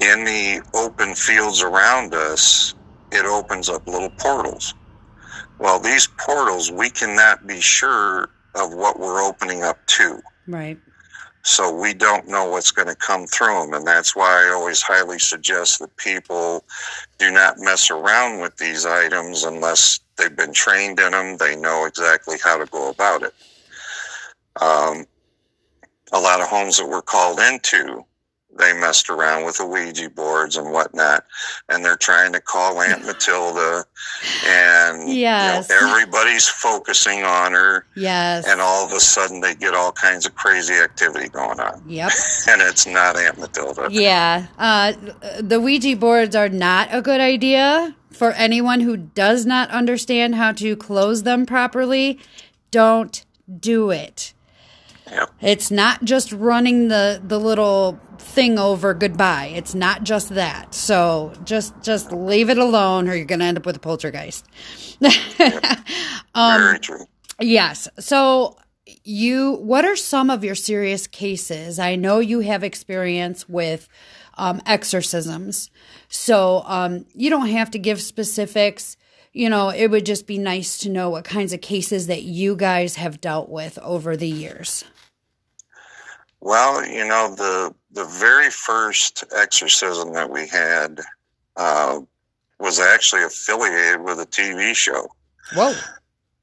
in 0.00 0.24
the 0.24 0.62
open 0.74 1.14
fields 1.14 1.62
around 1.62 2.14
us, 2.14 2.74
it 3.12 3.24
opens 3.24 3.68
up 3.68 3.86
little 3.86 4.10
portals. 4.10 4.74
Well, 5.58 5.78
these 5.78 6.08
portals, 6.18 6.72
we 6.72 6.90
cannot 6.90 7.46
be 7.46 7.60
sure 7.60 8.30
of 8.54 8.74
what 8.74 8.98
we're 8.98 9.22
opening 9.22 9.62
up 9.62 9.84
to. 9.86 10.20
Right. 10.48 10.78
So 11.44 11.70
we 11.74 11.92
don't 11.92 12.26
know 12.26 12.48
what's 12.48 12.70
going 12.70 12.88
to 12.88 12.94
come 12.94 13.26
through 13.26 13.60
them. 13.60 13.74
And 13.74 13.86
that's 13.86 14.16
why 14.16 14.46
I 14.46 14.54
always 14.54 14.80
highly 14.80 15.18
suggest 15.18 15.78
that 15.78 15.94
people 15.98 16.64
do 17.18 17.30
not 17.30 17.58
mess 17.58 17.90
around 17.90 18.40
with 18.40 18.56
these 18.56 18.86
items 18.86 19.44
unless 19.44 20.00
they've 20.16 20.34
been 20.34 20.54
trained 20.54 20.98
in 21.00 21.12
them. 21.12 21.36
They 21.36 21.54
know 21.54 21.84
exactly 21.84 22.38
how 22.42 22.56
to 22.56 22.64
go 22.66 22.88
about 22.88 23.24
it. 23.24 23.34
Um, 24.62 25.04
a 26.12 26.18
lot 26.18 26.40
of 26.40 26.48
homes 26.48 26.78
that 26.78 26.86
were 26.86 27.02
called 27.02 27.38
into, 27.38 28.04
they 28.58 28.72
messed 28.72 29.10
around 29.10 29.44
with 29.44 29.58
the 29.58 29.66
Ouija 29.66 30.10
boards 30.10 30.56
and 30.56 30.70
whatnot, 30.72 31.24
and 31.68 31.84
they're 31.84 31.96
trying 31.96 32.32
to 32.32 32.40
call 32.40 32.80
Aunt 32.80 33.04
Matilda, 33.06 33.84
and 34.46 35.08
Yes. 35.12 35.68
you 35.68 35.74
know, 35.80 35.90
everybody's 35.92 36.48
focusing 36.48 37.24
on 37.24 37.52
her, 37.52 37.86
Yes. 37.96 38.46
and 38.46 38.60
all 38.60 38.86
of 38.86 38.92
a 38.92 39.00
sudden 39.00 39.40
they 39.40 39.54
get 39.54 39.74
all 39.74 39.92
kinds 39.92 40.26
of 40.26 40.34
crazy 40.34 40.74
activity 40.74 41.28
going 41.28 41.60
on, 41.60 41.82
Yep. 41.86 42.10
and 42.48 42.62
it's 42.62 42.86
not 42.86 43.16
Aunt 43.16 43.38
Matilda. 43.38 43.88
Yeah. 43.90 44.46
Uh, 44.58 44.92
the 45.40 45.60
Ouija 45.60 45.96
boards 45.96 46.34
are 46.36 46.48
not 46.48 46.88
a 46.92 47.02
good 47.02 47.20
idea 47.20 47.94
for 48.12 48.30
anyone 48.32 48.80
who 48.80 48.96
does 48.96 49.44
not 49.44 49.70
understand 49.70 50.36
how 50.36 50.52
to 50.52 50.76
close 50.76 51.24
them 51.24 51.44
properly. 51.46 52.20
Don't 52.70 53.24
do 53.60 53.90
it. 53.90 54.32
Yep. 55.10 55.30
It's 55.42 55.70
not 55.70 56.04
just 56.04 56.32
running 56.32 56.88
the 56.88 57.20
the 57.22 57.38
little 57.38 58.00
thing 58.18 58.58
over 58.58 58.94
goodbye. 58.94 59.52
It's 59.54 59.74
not 59.74 60.04
just 60.04 60.30
that. 60.30 60.74
So 60.74 61.32
just 61.44 61.74
just 61.82 62.12
leave 62.12 62.50
it 62.50 62.58
alone 62.58 63.08
or 63.08 63.14
you're 63.14 63.24
going 63.24 63.40
to 63.40 63.44
end 63.44 63.58
up 63.58 63.66
with 63.66 63.76
a 63.76 63.80
poltergeist. 63.80 64.46
Um, 66.36 66.60
Very 66.60 66.78
true. 66.80 67.06
Yes. 67.40 67.86
So 68.00 68.56
you 69.04 69.52
what 69.52 69.84
are 69.84 69.94
some 69.94 70.30
of 70.30 70.42
your 70.42 70.56
serious 70.56 71.06
cases? 71.06 71.78
I 71.78 71.94
know 71.94 72.18
you 72.18 72.40
have 72.40 72.64
experience 72.64 73.48
with 73.48 73.88
um, 74.36 74.60
exorcisms. 74.66 75.70
So 76.08 76.62
um, 76.66 77.06
you 77.14 77.30
don't 77.30 77.48
have 77.48 77.70
to 77.72 77.78
give 77.78 78.00
specifics. 78.00 78.96
You 79.32 79.48
know, 79.48 79.70
it 79.70 79.88
would 79.88 80.06
just 80.06 80.26
be 80.26 80.38
nice 80.38 80.78
to 80.78 80.90
know 80.90 81.10
what 81.10 81.24
kinds 81.24 81.52
of 81.52 81.60
cases 81.60 82.06
that 82.06 82.22
you 82.22 82.56
guys 82.56 82.96
have 82.96 83.20
dealt 83.20 83.48
with 83.48 83.78
over 83.78 84.16
the 84.16 84.28
years. 84.28 84.84
Well, 86.40 86.86
you 86.86 87.06
know, 87.06 87.34
the 87.34 87.74
the 87.94 88.04
very 88.04 88.50
first 88.50 89.24
exorcism 89.36 90.12
that 90.12 90.28
we 90.28 90.46
had 90.48 91.00
uh, 91.56 92.00
was 92.58 92.80
actually 92.80 93.22
affiliated 93.22 94.02
with 94.02 94.18
a 94.20 94.26
TV 94.26 94.74
show. 94.74 95.08
Whoa. 95.54 95.74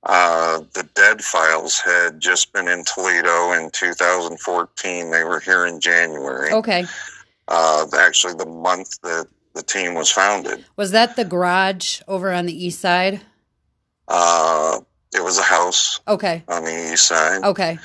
Uh, 0.03 0.61
the 0.73 0.83
Dead 0.95 1.21
Files 1.23 1.79
had 1.79 2.19
just 2.19 2.53
been 2.53 2.67
in 2.67 2.83
Toledo 2.85 3.51
in 3.53 3.69
2014. 3.71 5.11
They 5.11 5.23
were 5.23 5.39
here 5.39 5.65
in 5.67 5.79
January. 5.79 6.51
Okay. 6.53 6.85
Uh, 7.47 7.85
actually, 7.99 8.33
the 8.35 8.45
month 8.45 8.99
that 9.01 9.27
the 9.53 9.61
team 9.61 9.93
was 9.93 10.09
founded. 10.09 10.63
Was 10.77 10.91
that 10.91 11.15
the 11.17 11.25
garage 11.25 12.01
over 12.07 12.31
on 12.31 12.45
the 12.45 12.65
east 12.65 12.79
side? 12.79 13.21
Uh, 14.07 14.79
it 15.13 15.21
was 15.23 15.37
a 15.37 15.43
house 15.43 15.99
Okay. 16.07 16.43
on 16.47 16.63
the 16.63 16.93
east 16.93 17.07
side, 17.07 17.43
Okay. 17.43 17.77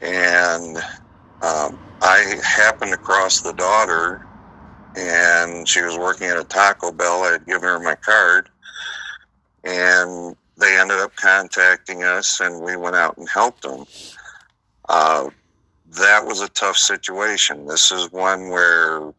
and 0.00 0.78
um, 1.42 1.78
I 2.02 2.40
happened 2.44 2.92
across 2.92 3.40
the 3.40 3.52
daughter, 3.52 4.26
and 4.96 5.68
she 5.68 5.82
was 5.82 5.96
working 5.96 6.26
at 6.28 6.38
a 6.38 6.44
Taco 6.44 6.92
Bell. 6.92 7.22
I 7.22 7.32
had 7.32 7.46
given 7.46 7.62
her 7.62 7.78
my 7.80 7.94
card, 7.94 8.48
and 9.64 10.36
they 10.56 10.78
ended 10.78 10.98
up 10.98 11.14
contacting 11.16 12.02
us, 12.02 12.40
and 12.40 12.62
we 12.62 12.76
went 12.76 12.96
out 12.96 13.16
and 13.16 13.28
helped 13.28 13.62
them. 13.62 13.84
Uh, 14.88 15.30
that 15.98 16.24
was 16.24 16.40
a 16.40 16.48
tough 16.48 16.76
situation. 16.76 17.66
This 17.66 17.92
is 17.92 18.10
one 18.12 18.50
where, 18.50 19.12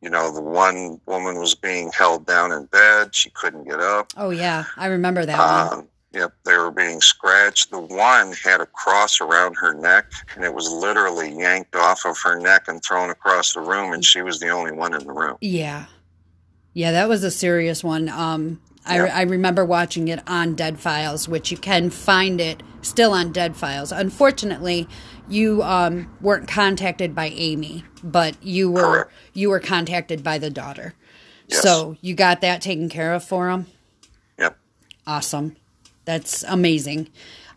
you 0.00 0.10
know, 0.10 0.32
the 0.32 0.40
one 0.40 1.00
woman 1.06 1.38
was 1.38 1.54
being 1.54 1.90
held 1.92 2.26
down 2.26 2.52
in 2.52 2.64
bed; 2.66 3.14
she 3.14 3.30
couldn't 3.30 3.64
get 3.64 3.80
up. 3.80 4.12
Oh 4.16 4.30
yeah, 4.30 4.64
I 4.76 4.86
remember 4.86 5.24
that 5.26 5.38
one. 5.70 5.78
Um, 5.78 5.88
yep, 6.14 6.32
they 6.44 6.56
were 6.56 6.70
being 6.70 7.00
scratched. 7.00 7.70
The 7.70 7.78
one 7.80 8.32
had 8.32 8.60
a 8.60 8.66
cross 8.66 9.20
around 9.20 9.54
her 9.56 9.74
neck, 9.74 10.06
and 10.34 10.44
it 10.44 10.54
was 10.54 10.70
literally 10.70 11.32
yanked 11.36 11.74
off 11.74 12.04
of 12.06 12.16
her 12.22 12.38
neck 12.38 12.68
and 12.68 12.82
thrown 12.82 13.10
across 13.10 13.54
the 13.54 13.60
room, 13.60 13.92
and 13.92 14.04
she 14.04 14.22
was 14.22 14.38
the 14.40 14.48
only 14.50 14.72
one 14.72 14.94
in 14.94 15.04
the 15.06 15.12
room. 15.12 15.36
Yeah. 15.40 15.86
Yeah, 16.72 16.92
that 16.92 17.08
was 17.08 17.22
a 17.24 17.30
serious 17.30 17.84
one. 17.84 18.08
Um, 18.08 18.60
I, 18.86 18.96
Yeah. 18.96 19.16
I 19.16 19.22
remember 19.22 19.64
watching 19.64 20.08
it 20.08 20.20
on 20.26 20.54
Dead 20.54 20.78
Files, 20.80 21.28
which 21.28 21.50
you 21.50 21.56
can 21.56 21.90
find 21.90 22.40
it 22.40 22.62
still 22.82 23.12
on 23.12 23.32
Dead 23.32 23.56
Files. 23.56 23.92
Unfortunately, 23.92 24.88
you 25.28 25.62
um, 25.62 26.10
weren't 26.20 26.48
contacted 26.48 27.14
by 27.14 27.26
Amy, 27.28 27.84
but 28.02 28.36
you 28.42 28.70
were 28.70 28.82
Correct. 28.82 29.12
you 29.32 29.48
were 29.50 29.60
contacted 29.60 30.22
by 30.22 30.36
the 30.38 30.50
daughter. 30.50 30.94
Yes. 31.48 31.62
So 31.62 31.96
you 32.00 32.14
got 32.14 32.40
that 32.42 32.60
taken 32.60 32.88
care 32.88 33.14
of 33.14 33.24
for 33.24 33.48
him. 33.50 33.66
Yep. 34.38 34.58
Awesome. 35.06 35.56
That's 36.04 36.42
amazing. 36.44 37.08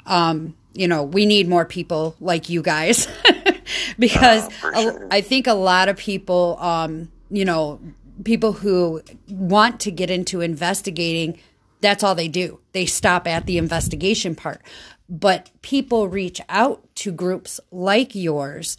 Um, 0.06 0.56
you 0.74 0.88
know, 0.88 1.04
we 1.04 1.26
need 1.26 1.48
more 1.50 1.66
people 1.66 2.16
like 2.20 2.50
you 2.50 2.62
guys 2.62 3.08
because 4.00 4.48
Oh, 4.64 4.90
a- 4.90 5.08
I 5.16 5.22
think 5.22 5.48
a 5.48 5.54
lot 5.54 5.90
of 5.90 5.98
people, 5.98 6.58
um, 6.60 7.12
you 7.30 7.46
know, 7.46 7.80
people 8.24 8.54
who 8.54 9.02
want 9.30 9.80
to 9.82 9.92
get 9.92 10.10
into 10.10 10.42
investigating, 10.42 11.40
that's 11.82 12.04
all 12.04 12.16
they 12.16 12.28
do. 12.28 12.60
They 12.72 12.86
stop 12.86 13.28
at 13.28 13.46
the 13.46 13.58
investigation 13.58 14.36
part. 14.36 14.62
But 15.10 15.50
people 15.62 16.08
reach 16.08 16.42
out 16.50 16.84
to 16.96 17.12
groups 17.12 17.60
like 17.72 18.14
yours 18.16 18.78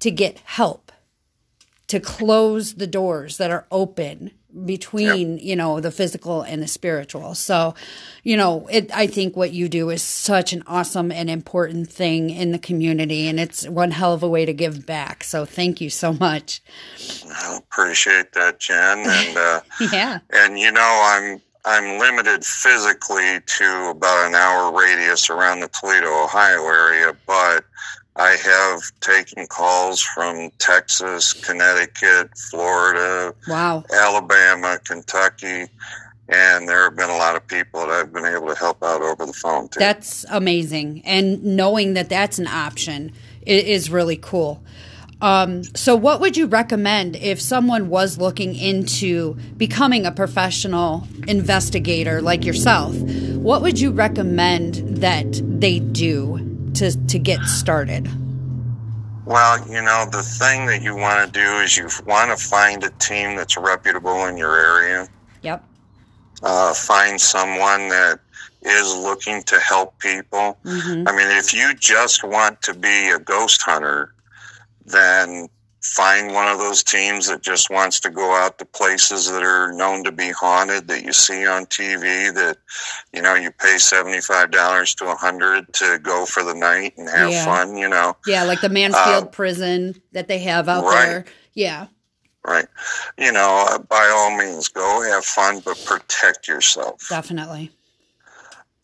to 0.00 0.10
get 0.10 0.38
help 0.44 0.92
to 1.88 1.98
close 2.00 2.74
the 2.74 2.86
doors 2.86 3.36
that 3.38 3.50
are 3.50 3.66
open 3.70 4.32
between 4.64 5.38
you 5.38 5.56
know 5.56 5.80
the 5.80 5.90
physical 5.90 6.42
and 6.42 6.62
the 6.62 6.68
spiritual. 6.68 7.34
So 7.34 7.74
you 8.22 8.36
know 8.36 8.66
it 8.70 8.90
i 8.94 9.06
think 9.06 9.36
what 9.36 9.52
you 9.52 9.68
do 9.68 9.90
is 9.90 10.02
such 10.02 10.52
an 10.52 10.62
awesome 10.66 11.10
and 11.10 11.30
important 11.30 11.90
thing 11.90 12.30
in 12.30 12.52
the 12.52 12.58
community 12.58 13.26
and 13.26 13.40
it's 13.40 13.66
one 13.68 13.90
hell 13.90 14.12
of 14.12 14.22
a 14.22 14.28
way 14.28 14.44
to 14.44 14.52
give 14.52 14.86
back. 14.86 15.24
So 15.24 15.44
thank 15.44 15.80
you 15.80 15.90
so 15.90 16.12
much. 16.12 16.60
I 17.30 17.58
appreciate 17.58 18.32
that, 18.32 18.60
Jen, 18.60 18.98
and 18.98 19.36
uh, 19.36 19.60
yeah. 19.92 20.18
and 20.30 20.58
you 20.58 20.72
know 20.72 21.00
I'm 21.04 21.40
I'm 21.64 21.98
limited 21.98 22.44
physically 22.44 23.40
to 23.44 23.90
about 23.90 24.28
an 24.28 24.34
hour 24.34 24.72
radius 24.72 25.28
around 25.28 25.60
the 25.60 25.68
Toledo, 25.68 26.06
Ohio 26.24 26.64
area, 26.64 27.14
but 27.26 27.64
I 28.18 28.30
have 28.30 28.80
taken 29.00 29.46
calls 29.46 30.02
from 30.02 30.50
Texas, 30.58 31.32
Connecticut, 31.32 32.36
Florida, 32.36 33.32
wow. 33.46 33.84
Alabama, 33.92 34.80
Kentucky, 34.84 35.66
and 36.28 36.68
there 36.68 36.84
have 36.84 36.96
been 36.96 37.10
a 37.10 37.16
lot 37.16 37.36
of 37.36 37.46
people 37.46 37.80
that 37.80 37.90
I've 37.90 38.12
been 38.12 38.26
able 38.26 38.48
to 38.48 38.56
help 38.56 38.82
out 38.82 39.02
over 39.02 39.24
the 39.24 39.32
phone 39.32 39.68
too. 39.68 39.78
that's 39.78 40.26
amazing. 40.30 41.02
And 41.04 41.42
knowing 41.44 41.94
that 41.94 42.08
that's 42.08 42.38
an 42.38 42.48
option 42.48 43.12
is 43.46 43.88
really 43.88 44.16
cool. 44.16 44.62
Um, 45.20 45.64
so 45.74 45.96
what 45.96 46.20
would 46.20 46.36
you 46.36 46.46
recommend 46.46 47.16
if 47.16 47.40
someone 47.40 47.88
was 47.88 48.18
looking 48.18 48.54
into 48.54 49.34
becoming 49.56 50.06
a 50.06 50.12
professional 50.12 51.08
investigator 51.26 52.20
like 52.20 52.44
yourself? 52.44 52.94
What 52.96 53.62
would 53.62 53.80
you 53.80 53.90
recommend 53.90 54.98
that 54.98 55.40
they 55.42 55.80
do 55.80 56.47
to, 56.74 57.06
to 57.06 57.18
get 57.18 57.40
started 57.44 58.08
Well, 59.24 59.58
you 59.68 59.82
know, 59.82 60.06
the 60.10 60.22
thing 60.22 60.66
that 60.66 60.82
you 60.82 60.96
want 60.96 61.26
to 61.26 61.30
do 61.40 61.48
is 61.62 61.76
you 61.76 61.88
want 62.06 62.30
to 62.36 62.42
find 62.42 62.82
a 62.84 62.90
team 62.98 63.36
that's 63.36 63.56
reputable 63.56 64.26
in 64.26 64.36
your 64.36 64.56
area. 64.58 65.08
yep 65.42 65.62
Uh, 66.42 66.72
find 66.74 67.20
someone 67.20 67.88
that 67.88 68.20
is 68.62 68.94
looking 68.96 69.42
to 69.44 69.58
help 69.60 69.98
people. 69.98 70.56
hmm 70.64 71.04
I 71.06 71.12
mean, 71.16 71.28
if 71.38 71.52
you 71.52 71.74
just 71.74 72.24
want 72.24 72.60
to 72.62 72.74
be 72.74 73.10
a 73.10 73.18
ghost 73.18 73.62
hunter, 73.62 74.14
then 74.84 75.48
find 75.88 76.32
one 76.34 76.46
of 76.48 76.58
those 76.58 76.82
teams 76.84 77.26
that 77.28 77.42
just 77.42 77.70
wants 77.70 77.98
to 78.00 78.10
go 78.10 78.34
out 78.36 78.58
to 78.58 78.64
places 78.64 79.30
that 79.30 79.42
are 79.42 79.72
known 79.72 80.04
to 80.04 80.12
be 80.12 80.30
haunted 80.30 80.86
that 80.88 81.02
you 81.04 81.12
see 81.12 81.46
on 81.46 81.64
TV 81.66 82.32
that 82.34 82.58
you 83.12 83.22
know 83.22 83.34
you 83.34 83.50
pay 83.50 83.76
$75 83.76 84.96
to 84.96 85.04
a 85.04 85.08
100 85.08 85.72
to 85.74 85.98
go 86.02 86.24
for 86.26 86.42
the 86.44 86.54
night 86.54 86.94
and 86.98 87.08
have 87.08 87.30
Yeah. 87.30 87.44
fun, 87.44 87.76
you 87.76 87.88
know. 87.88 88.16
yeah 88.26 88.44
like 88.44 88.60
the 88.60 88.68
mansfield 88.68 89.24
Uh, 89.24 89.28
prison 89.28 90.00
that 90.12 90.28
they 90.28 90.38
have 90.40 90.68
out 90.68 90.84
right. 90.84 91.06
there 91.06 91.24
yeah 91.54 91.86
Right. 92.46 92.66
You 93.18 93.32
know, 93.32 93.66
uh, 93.68 93.78
by 93.78 94.08
all 94.14 94.34
means, 94.38 94.68
go 94.68 95.02
have 95.02 95.24
fun, 95.24 95.60
but 95.62 95.76
protect 95.84 96.48
yourself. 96.48 97.06
definitely 97.10 97.70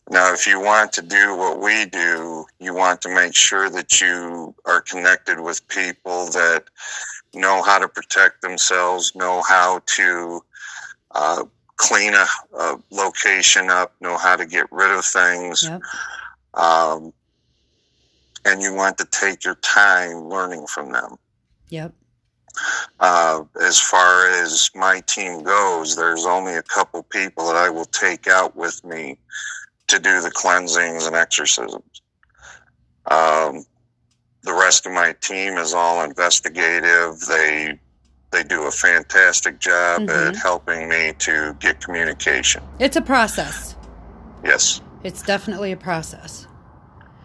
Now, 0.09 0.33
if 0.33 0.45
you 0.45 0.59
want 0.59 0.93
to 0.93 1.01
do 1.01 1.35
what 1.35 1.59
we 1.59 1.85
do, 1.85 2.45
you 2.59 2.75
want 2.75 3.01
to 3.01 3.09
make 3.09 3.35
sure 3.35 3.69
that 3.71 3.99
you 3.99 4.53
are 4.65 4.81
connected 4.81 5.39
with 5.39 5.67
people 5.67 6.27
that 6.27 6.65
know 7.33 7.63
how 7.63 7.79
to 7.79 7.87
protect 7.87 8.41
themselves, 8.41 9.15
know 9.15 9.41
how 9.47 9.81
to 9.97 10.41
uh, 11.11 11.43
clean 11.77 12.13
a, 12.13 12.25
a 12.57 12.79
location 12.91 13.69
up, 13.69 13.95
know 13.99 14.17
how 14.17 14.35
to 14.35 14.45
get 14.45 14.71
rid 14.71 14.91
of 14.91 15.03
things. 15.03 15.63
Yep. 15.63 15.81
Um, 16.53 17.13
and 18.45 18.61
you 18.61 18.75
want 18.75 18.99
to 18.99 19.05
take 19.05 19.43
your 19.43 19.55
time 19.55 20.29
learning 20.29 20.67
from 20.67 20.91
them. 20.91 21.17
yep 21.69 21.93
Uh, 22.99 23.43
as 23.61 23.79
far 23.79 24.29
as 24.29 24.69
my 24.75 25.01
team 25.01 25.43
goes, 25.43 25.95
there's 25.95 26.25
only 26.27 26.55
a 26.55 26.63
couple 26.63 27.01
people 27.03 27.47
that 27.47 27.55
I 27.55 27.69
will 27.69 27.85
take 27.85 28.27
out 28.27 28.55
with 28.55 28.83
me 28.85 29.17
to 29.87 29.99
do 29.99 30.21
the 30.21 30.31
cleansings 30.31 31.05
and 31.05 31.15
exorcisms. 31.15 32.01
Um, 33.09 33.65
the 34.43 34.53
rest 34.53 34.85
of 34.85 34.91
my 34.91 35.13
team 35.21 35.57
is 35.57 35.73
all 35.73 36.03
investigative. 36.03 37.19
They 37.27 37.79
they 38.31 38.43
do 38.43 38.63
a 38.63 38.71
fantastic 38.71 39.59
job 39.59 40.01
Mhm. 40.01 40.27
at 40.29 40.35
helping 40.35 40.89
me 40.89 41.13
to 41.19 41.53
get 41.59 41.79
communication. 41.79 42.61
It's 42.79 42.97
a 42.97 43.01
process. 43.01 43.75
Yes. 44.43 44.81
It's 45.03 45.21
definitely 45.21 45.71
a 45.71 45.77
process. 45.77 46.45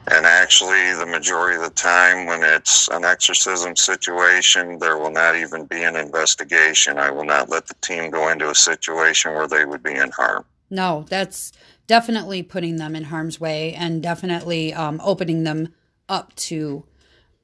And 0.06 0.24
actually, 0.24 0.94
the 0.94 1.06
majority 1.06 1.56
of 1.56 1.62
the 1.62 1.70
time, 1.70 2.26
when 2.26 2.44
it's 2.44 2.86
an 2.88 3.04
exorcism 3.04 3.74
situation, 3.74 4.78
there 4.78 4.98
will 4.98 5.10
not 5.10 5.34
even 5.34 5.64
be 5.64 5.82
an 5.82 5.96
investigation. 5.96 6.96
I 6.96 7.10
will 7.10 7.24
not 7.24 7.48
let 7.48 7.66
the 7.66 7.74
team 7.80 8.10
go 8.10 8.28
into 8.28 8.48
a 8.48 8.54
situation 8.54 9.34
where 9.34 9.48
they 9.48 9.64
would 9.64 9.82
be 9.82 9.94
in 9.96 10.12
harm. 10.12 10.44
No, 10.70 11.06
that's 11.08 11.50
definitely 11.90 12.40
putting 12.44 12.76
them 12.76 12.94
in 12.94 13.02
harm's 13.02 13.40
way 13.40 13.74
and 13.74 14.00
definitely 14.00 14.72
um, 14.72 15.00
opening 15.02 15.42
them 15.42 15.74
up 16.08 16.32
to 16.36 16.84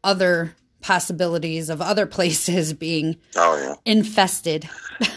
other 0.05 0.55
possibilities 0.81 1.69
of 1.69 1.83
other 1.83 2.07
places 2.17 2.73
being 2.73 3.17
Oh, 3.35 3.57
yeah. 3.61 3.75
infested. 3.85 4.69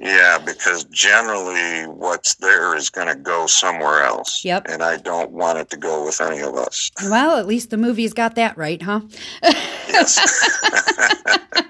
Yeah, 0.00 0.38
because 0.44 0.82
generally 0.86 1.86
what's 1.86 2.34
there 2.34 2.74
is 2.76 2.90
going 2.90 3.06
to 3.06 3.14
go 3.14 3.46
somewhere 3.46 4.02
else. 4.02 4.44
Yep. 4.44 4.66
And 4.68 4.82
I 4.82 4.96
don't 4.96 5.30
want 5.30 5.58
it 5.58 5.70
to 5.70 5.76
go 5.76 6.04
with 6.04 6.20
any 6.20 6.40
of 6.40 6.56
us. 6.56 6.90
Well, 7.04 7.38
at 7.38 7.46
least 7.46 7.70
the 7.70 7.76
movie's 7.76 8.12
got 8.12 8.34
that 8.34 8.58
right, 8.58 8.82
huh? 8.82 9.02
Yes. 9.42 10.18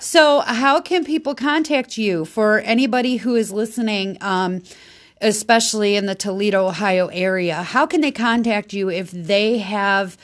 So, 0.00 0.40
how 0.40 0.80
can 0.80 1.04
people 1.04 1.34
contact 1.34 1.98
you 1.98 2.24
for 2.24 2.60
anybody 2.60 3.16
who 3.18 3.34
is 3.36 3.52
listening, 3.52 4.16
um, 4.20 4.62
especially 5.20 5.96
in 5.96 6.06
the 6.06 6.14
Toledo, 6.14 6.66
Ohio 6.66 7.08
area? 7.08 7.62
How 7.62 7.86
can 7.86 8.00
they 8.00 8.12
contact 8.12 8.72
you 8.72 8.90
if 8.90 9.10
they 9.10 9.58
have 9.58 10.16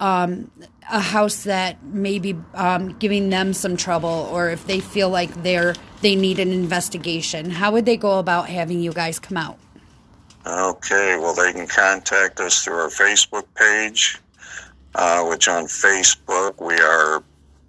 um, 0.00 0.50
a 0.90 1.00
house 1.00 1.44
that 1.44 1.82
may 1.84 2.18
be 2.18 2.36
um, 2.54 2.96
giving 2.98 3.30
them 3.30 3.52
some 3.52 3.76
trouble, 3.76 4.28
or 4.32 4.50
if 4.50 4.66
they 4.66 4.80
feel 4.80 5.10
like 5.10 5.42
they're 5.42 5.74
they 6.02 6.14
need 6.14 6.38
an 6.38 6.52
investigation? 6.52 7.50
How 7.50 7.72
would 7.72 7.86
they 7.86 7.96
go 7.96 8.18
about 8.18 8.48
having 8.48 8.80
you 8.80 8.92
guys 8.92 9.18
come 9.18 9.36
out? 9.36 9.58
okay, 10.46 11.16
well, 11.18 11.34
they 11.34 11.52
can 11.52 11.66
contact 11.66 12.38
us 12.40 12.62
through 12.62 12.74
our 12.74 12.88
Facebook 12.88 13.44
page, 13.56 14.20
uh, 14.94 15.24
which 15.24 15.48
on 15.48 15.64
Facebook 15.64 16.64
we 16.64 16.74
are 16.74 17.22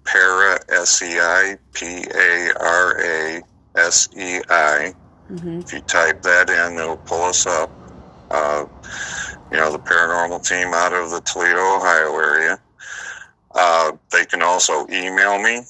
Para 0.04 0.58
S 0.68 1.02
E 1.02 1.18
I 1.18 1.56
P 1.72 2.04
A 2.14 2.52
R 2.58 3.00
A 3.00 3.42
S 3.74 4.08
E 4.16 4.40
I. 4.48 4.94
hmm 5.28 5.60
If 5.60 5.72
you 5.72 5.80
type 5.80 6.22
that 6.22 6.50
in, 6.50 6.78
it'll 6.78 6.96
pull 6.96 7.22
us 7.22 7.46
up. 7.46 7.70
Uh, 8.30 8.66
you 9.50 9.56
know, 9.56 9.72
the 9.72 9.78
paranormal 9.78 10.46
team 10.46 10.68
out 10.74 10.92
of 10.92 11.10
the 11.10 11.20
Toledo, 11.20 11.76
Ohio 11.76 12.14
area. 12.18 12.60
Uh, 13.54 13.92
they 14.12 14.24
can 14.24 14.42
also 14.42 14.86
email 14.88 15.42
me 15.42 15.62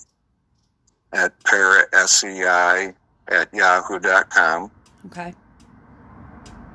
at 1.13 1.39
parasei 1.45 2.95
at 3.29 3.55
yahoo.com. 3.55 4.71
Okay. 5.07 5.35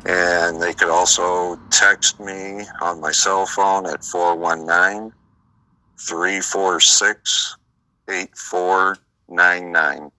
And 0.05 0.61
they 0.61 0.73
could 0.73 0.89
also 0.89 1.57
text 1.69 2.19
me 2.19 2.65
on 2.81 2.99
my 2.99 3.11
cell 3.11 3.45
phone 3.45 3.85
at 3.85 4.03
419 4.03 5.13
346 5.97 7.57
8499. 8.09 10.11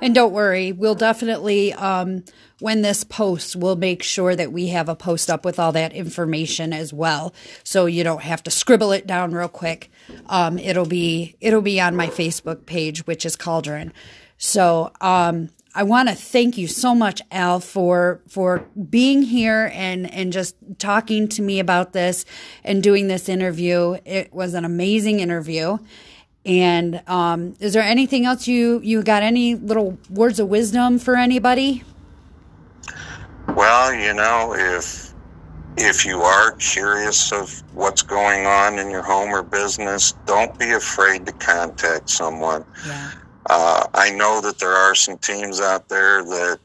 And 0.00 0.14
don't 0.14 0.32
worry, 0.32 0.72
we'll 0.72 0.94
definitely, 0.94 1.72
um, 1.72 2.24
when 2.60 2.82
this 2.82 3.04
posts, 3.04 3.56
we'll 3.56 3.76
make 3.76 4.02
sure 4.02 4.36
that 4.36 4.52
we 4.52 4.68
have 4.68 4.88
a 4.88 4.96
post 4.96 5.30
up 5.30 5.44
with 5.44 5.58
all 5.58 5.72
that 5.72 5.92
information 5.92 6.72
as 6.72 6.92
well, 6.92 7.34
so 7.62 7.86
you 7.86 8.04
don't 8.04 8.22
have 8.22 8.42
to 8.44 8.50
scribble 8.50 8.92
it 8.92 9.06
down 9.06 9.32
real 9.32 9.48
quick. 9.48 9.90
Um, 10.26 10.58
it'll 10.58 10.86
be 10.86 11.36
it'll 11.40 11.62
be 11.62 11.80
on 11.80 11.96
my 11.96 12.08
Facebook 12.08 12.66
page, 12.66 13.06
which 13.06 13.24
is 13.24 13.36
Cauldron. 13.36 13.92
So 14.36 14.92
um, 15.00 15.50
I 15.74 15.82
want 15.82 16.08
to 16.08 16.14
thank 16.14 16.56
you 16.56 16.68
so 16.68 16.94
much, 16.94 17.20
Al, 17.30 17.60
for 17.60 18.20
for 18.28 18.66
being 18.88 19.22
here 19.22 19.70
and 19.74 20.12
and 20.12 20.32
just 20.32 20.56
talking 20.78 21.28
to 21.28 21.42
me 21.42 21.58
about 21.58 21.92
this 21.92 22.24
and 22.62 22.82
doing 22.82 23.08
this 23.08 23.28
interview. 23.28 23.96
It 24.04 24.32
was 24.32 24.54
an 24.54 24.64
amazing 24.64 25.20
interview. 25.20 25.78
And 26.46 27.02
um, 27.06 27.54
is 27.58 27.72
there 27.72 27.82
anything 27.82 28.26
else 28.26 28.46
you 28.46 28.80
you 28.82 29.02
got? 29.02 29.22
Any 29.22 29.54
little 29.54 29.98
words 30.10 30.38
of 30.38 30.48
wisdom 30.48 30.98
for 30.98 31.16
anybody? 31.16 31.82
Well, 33.48 33.94
you 33.94 34.12
know, 34.12 34.54
if 34.54 35.14
if 35.76 36.04
you 36.04 36.20
are 36.20 36.52
curious 36.52 37.32
of 37.32 37.62
what's 37.74 38.02
going 38.02 38.46
on 38.46 38.78
in 38.78 38.90
your 38.90 39.02
home 39.02 39.30
or 39.30 39.42
business, 39.42 40.12
don't 40.26 40.56
be 40.58 40.72
afraid 40.72 41.26
to 41.26 41.32
contact 41.32 42.10
someone. 42.10 42.64
Yeah. 42.86 43.10
Uh, 43.50 43.86
I 43.94 44.10
know 44.10 44.40
that 44.40 44.58
there 44.58 44.72
are 44.72 44.94
some 44.94 45.18
teams 45.18 45.60
out 45.60 45.88
there 45.88 46.24
that, 46.24 46.58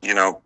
you 0.00 0.14
know, 0.14 0.40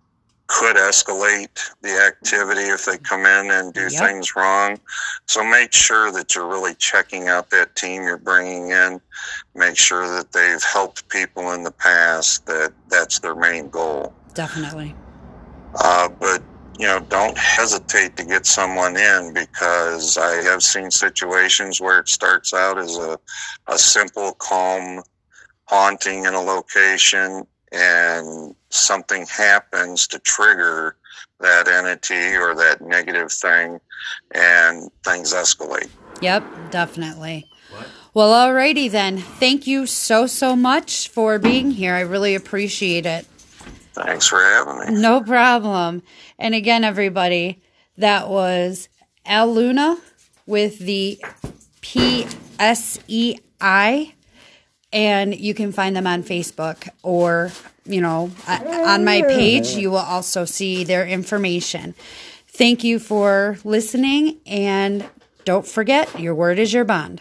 could 0.51 0.75
escalate 0.75 1.61
the 1.81 1.97
activity 1.97 2.63
if 2.63 2.85
they 2.85 2.99
come 2.99 3.25
in 3.25 3.53
and 3.53 3.73
do 3.73 3.83
Yep. 3.89 3.93
things 3.93 4.35
wrong. 4.35 4.81
So 5.27 5.45
make 5.45 5.73
sure 5.73 6.11
that 6.11 6.35
you're 6.35 6.49
really 6.49 6.75
checking 6.75 7.29
out 7.29 7.51
that 7.51 7.77
team 7.77 8.03
you're 8.03 8.17
bringing 8.17 8.71
in. 8.71 9.01
Make 9.55 9.79
sure 9.79 10.09
that 10.17 10.33
they've 10.33 10.63
helped 10.63 11.09
people 11.09 11.53
in 11.53 11.63
the 11.63 11.71
past. 11.71 12.47
That 12.47 12.73
that's 12.89 13.21
their 13.21 13.37
main 13.37 13.71
goal. 13.71 14.13
Definitely. 14.35 14.93
Uh, 15.79 16.09
but 16.19 16.43
you 16.79 16.87
know, 16.87 16.99
don't 16.99 17.39
hesitate 17.39 18.17
to 18.17 18.25
get 18.25 18.45
someone 18.45 18.97
in 18.97 19.33
because 19.33 20.19
I 20.19 20.43
have 20.43 20.63
seen 20.65 20.91
situations 20.91 21.81
where 21.81 22.01
it 22.01 22.09
starts 22.09 22.53
out 22.55 22.77
as 22.77 22.97
a, 22.97 23.21
a 23.69 23.79
simple, 23.79 24.33
calm 24.33 25.03
haunting 25.67 26.25
in 26.25 26.35
a 26.35 26.41
location 26.41 27.47
and 27.71 28.57
something 28.71 29.27
happens 29.27 30.07
to 30.09 30.19
trigger 30.21 30.97
that 31.41 31.69
entity 31.69 32.37
or 32.37 32.55
that 32.55 32.81
negative 32.81 33.33
thing 33.33 33.81
and 34.33 34.91
things 35.05 35.33
escalate. 35.33 35.89
Yep, 36.21 36.45
definitely. 36.71 37.47
Well, 38.13 38.33
alrighty 38.33 38.91
then. 38.91 39.19
Thank 39.19 39.67
you 39.67 39.87
so 39.87 40.27
so 40.27 40.57
much 40.57 41.09
for 41.09 41.39
being 41.39 41.71
here. 41.71 41.95
I 41.95 42.01
really 42.01 42.35
appreciate 42.35 43.07
it. 43.07 43.27
Thanks 43.93 44.27
for 44.27 44.41
having 44.41 44.95
me. 44.95 45.01
No 45.01 45.21
problem. 45.21 46.03
And 46.39 46.55
again, 46.55 46.85
everybody, 46.85 47.63
that 47.99 48.29
was 48.29 48.89
Al 49.25 49.53
Luna 49.53 49.99
with 50.47 50.79
the 50.79 51.23
PSEI. 51.83 53.37
And 54.93 55.35
you 55.39 55.55
can 55.55 55.73
find 55.73 55.95
them 55.95 56.07
on 56.07 56.23
Facebook 56.25 56.89
or, 57.03 57.53
you 57.85 58.01
know, 58.01 58.31
on 58.49 59.05
my 59.05 59.23
page. 59.23 59.69
You 59.69 59.91
will 59.91 59.99
also 59.99 60.45
see 60.45 60.83
their 60.85 61.07
information. 61.07 61.95
Thank 62.49 62.83
you 62.83 62.99
for 62.99 63.59
listening. 63.65 64.41
And 64.47 65.09
don't 65.45 65.67
forget, 65.67 66.19
your 66.19 66.35
word 66.35 66.59
is 66.59 66.73
your 66.73 66.85
bond. 66.85 67.21